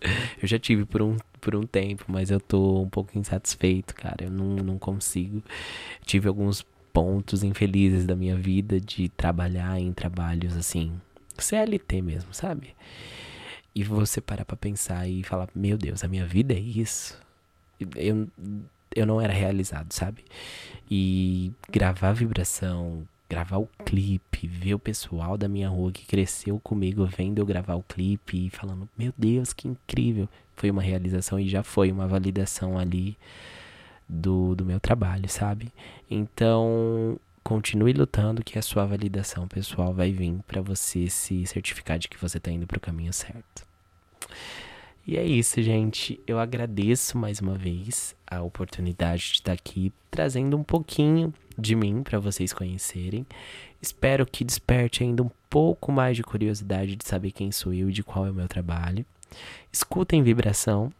Eu 0.40 0.46
já 0.46 0.58
tive 0.58 0.84
por 0.84 1.02
um, 1.02 1.16
por 1.40 1.56
um 1.56 1.64
tempo, 1.64 2.04
mas 2.06 2.30
eu 2.30 2.38
tô 2.38 2.82
um 2.82 2.88
pouco 2.88 3.18
insatisfeito, 3.18 3.96
cara. 3.96 4.26
Eu 4.26 4.30
não, 4.30 4.54
não 4.56 4.78
consigo. 4.78 5.42
Tive 6.04 6.28
alguns 6.28 6.64
pontos 6.92 7.42
infelizes 7.42 8.06
da 8.06 8.14
minha 8.14 8.36
vida 8.36 8.80
de 8.80 9.08
trabalhar 9.08 9.78
em 9.80 9.92
trabalhos 9.92 10.56
assim, 10.56 11.00
CLT 11.36 12.00
mesmo, 12.00 12.32
sabe? 12.32 12.76
E 13.74 13.82
você 13.82 14.20
parar 14.20 14.44
pra 14.44 14.56
pensar 14.56 15.08
e 15.08 15.22
falar: 15.24 15.48
Meu 15.54 15.76
Deus, 15.76 16.04
a 16.04 16.08
minha 16.08 16.26
vida 16.26 16.54
é 16.54 16.60
isso. 16.60 17.20
Eu, 17.96 18.28
eu 18.94 19.06
não 19.06 19.20
era 19.20 19.32
realizado, 19.32 19.92
sabe? 19.92 20.24
E 20.90 21.52
gravar 21.70 22.12
vibração, 22.12 23.06
gravar 23.28 23.58
o 23.58 23.68
clipe, 23.84 24.46
ver 24.46 24.74
o 24.74 24.78
pessoal 24.78 25.36
da 25.36 25.48
minha 25.48 25.68
rua 25.68 25.92
que 25.92 26.06
cresceu 26.06 26.58
comigo 26.60 27.04
vendo 27.04 27.38
eu 27.38 27.46
gravar 27.46 27.74
o 27.74 27.82
clipe 27.82 28.46
e 28.46 28.50
falando, 28.50 28.88
meu 28.96 29.12
Deus, 29.16 29.52
que 29.52 29.68
incrível. 29.68 30.28
Foi 30.56 30.70
uma 30.70 30.82
realização 30.82 31.38
e 31.38 31.48
já 31.48 31.62
foi 31.62 31.92
uma 31.92 32.06
validação 32.06 32.78
ali 32.78 33.16
do, 34.08 34.54
do 34.54 34.64
meu 34.64 34.80
trabalho, 34.80 35.28
sabe? 35.28 35.72
Então, 36.10 37.20
continue 37.44 37.92
lutando 37.92 38.42
que 38.42 38.58
a 38.58 38.62
sua 38.62 38.86
validação 38.86 39.46
pessoal 39.46 39.92
vai 39.92 40.10
vir 40.10 40.34
para 40.46 40.62
você 40.62 41.08
se 41.08 41.46
certificar 41.46 41.98
de 41.98 42.08
que 42.08 42.18
você 42.18 42.38
está 42.38 42.50
indo 42.50 42.66
para 42.66 42.78
o 42.78 42.80
caminho 42.80 43.12
certo. 43.12 43.66
E 45.08 45.16
é 45.16 45.24
isso, 45.24 45.62
gente. 45.62 46.20
Eu 46.26 46.38
agradeço 46.38 47.16
mais 47.16 47.40
uma 47.40 47.54
vez 47.54 48.14
a 48.26 48.42
oportunidade 48.42 49.22
de 49.22 49.34
estar 49.36 49.52
aqui 49.52 49.90
trazendo 50.10 50.54
um 50.54 50.62
pouquinho 50.62 51.32
de 51.56 51.74
mim 51.74 52.02
para 52.02 52.18
vocês 52.18 52.52
conhecerem. 52.52 53.26
Espero 53.80 54.26
que 54.26 54.44
desperte 54.44 55.02
ainda 55.02 55.22
um 55.22 55.30
pouco 55.48 55.90
mais 55.90 56.14
de 56.14 56.22
curiosidade 56.22 56.94
de 56.94 57.08
saber 57.08 57.30
quem 57.30 57.50
sou 57.50 57.72
eu 57.72 57.88
e 57.88 57.92
de 57.92 58.02
qual 58.02 58.26
é 58.26 58.30
o 58.30 58.34
meu 58.34 58.46
trabalho. 58.46 59.02
Escutem 59.72 60.22
Vibração. 60.22 60.92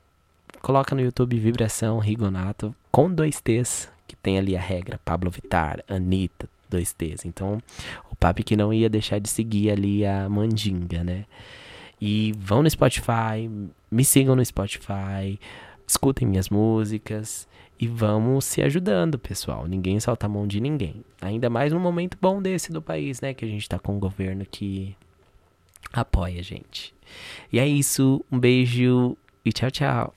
Coloca 0.62 0.94
no 0.94 1.02
YouTube 1.02 1.38
Vibração 1.38 1.98
Rigonato 1.98 2.74
com 2.90 3.12
dois 3.12 3.42
T's, 3.42 3.90
que 4.06 4.16
tem 4.16 4.38
ali 4.38 4.56
a 4.56 4.60
regra 4.60 4.98
Pablo 5.04 5.30
Vittar, 5.30 5.84
Anitta, 5.86 6.48
dois 6.70 6.94
T's. 6.94 7.26
Então, 7.26 7.62
o 8.10 8.16
papo 8.16 8.42
que 8.42 8.56
não 8.56 8.72
ia 8.72 8.88
deixar 8.88 9.18
de 9.18 9.28
seguir 9.28 9.70
ali 9.70 10.06
a 10.06 10.30
mandinga, 10.30 11.04
né? 11.04 11.26
E 12.00 12.32
vão 12.38 12.62
no 12.62 12.70
Spotify, 12.70 13.50
me 13.90 14.04
sigam 14.04 14.36
no 14.36 14.44
Spotify, 14.44 15.38
escutem 15.86 16.28
minhas 16.28 16.48
músicas 16.48 17.48
e 17.80 17.86
vamos 17.86 18.44
se 18.44 18.60
ajudando, 18.62 19.18
pessoal. 19.18 19.66
Ninguém 19.66 20.00
solta 20.00 20.26
a 20.26 20.28
mão 20.28 20.46
de 20.46 20.60
ninguém. 20.60 21.04
Ainda 21.20 21.48
mais 21.48 21.72
num 21.72 21.78
momento 21.78 22.18
bom 22.20 22.42
desse 22.42 22.72
do 22.72 22.82
país, 22.82 23.20
né? 23.20 23.32
Que 23.32 23.44
a 23.44 23.48
gente 23.48 23.68
tá 23.68 23.78
com 23.78 23.94
um 23.94 24.00
governo 24.00 24.44
que 24.44 24.96
apoia 25.92 26.40
a 26.40 26.42
gente. 26.42 26.94
E 27.52 27.58
é 27.58 27.66
isso. 27.66 28.24
Um 28.30 28.38
beijo 28.38 29.16
e 29.44 29.52
tchau, 29.52 29.70
tchau. 29.70 30.14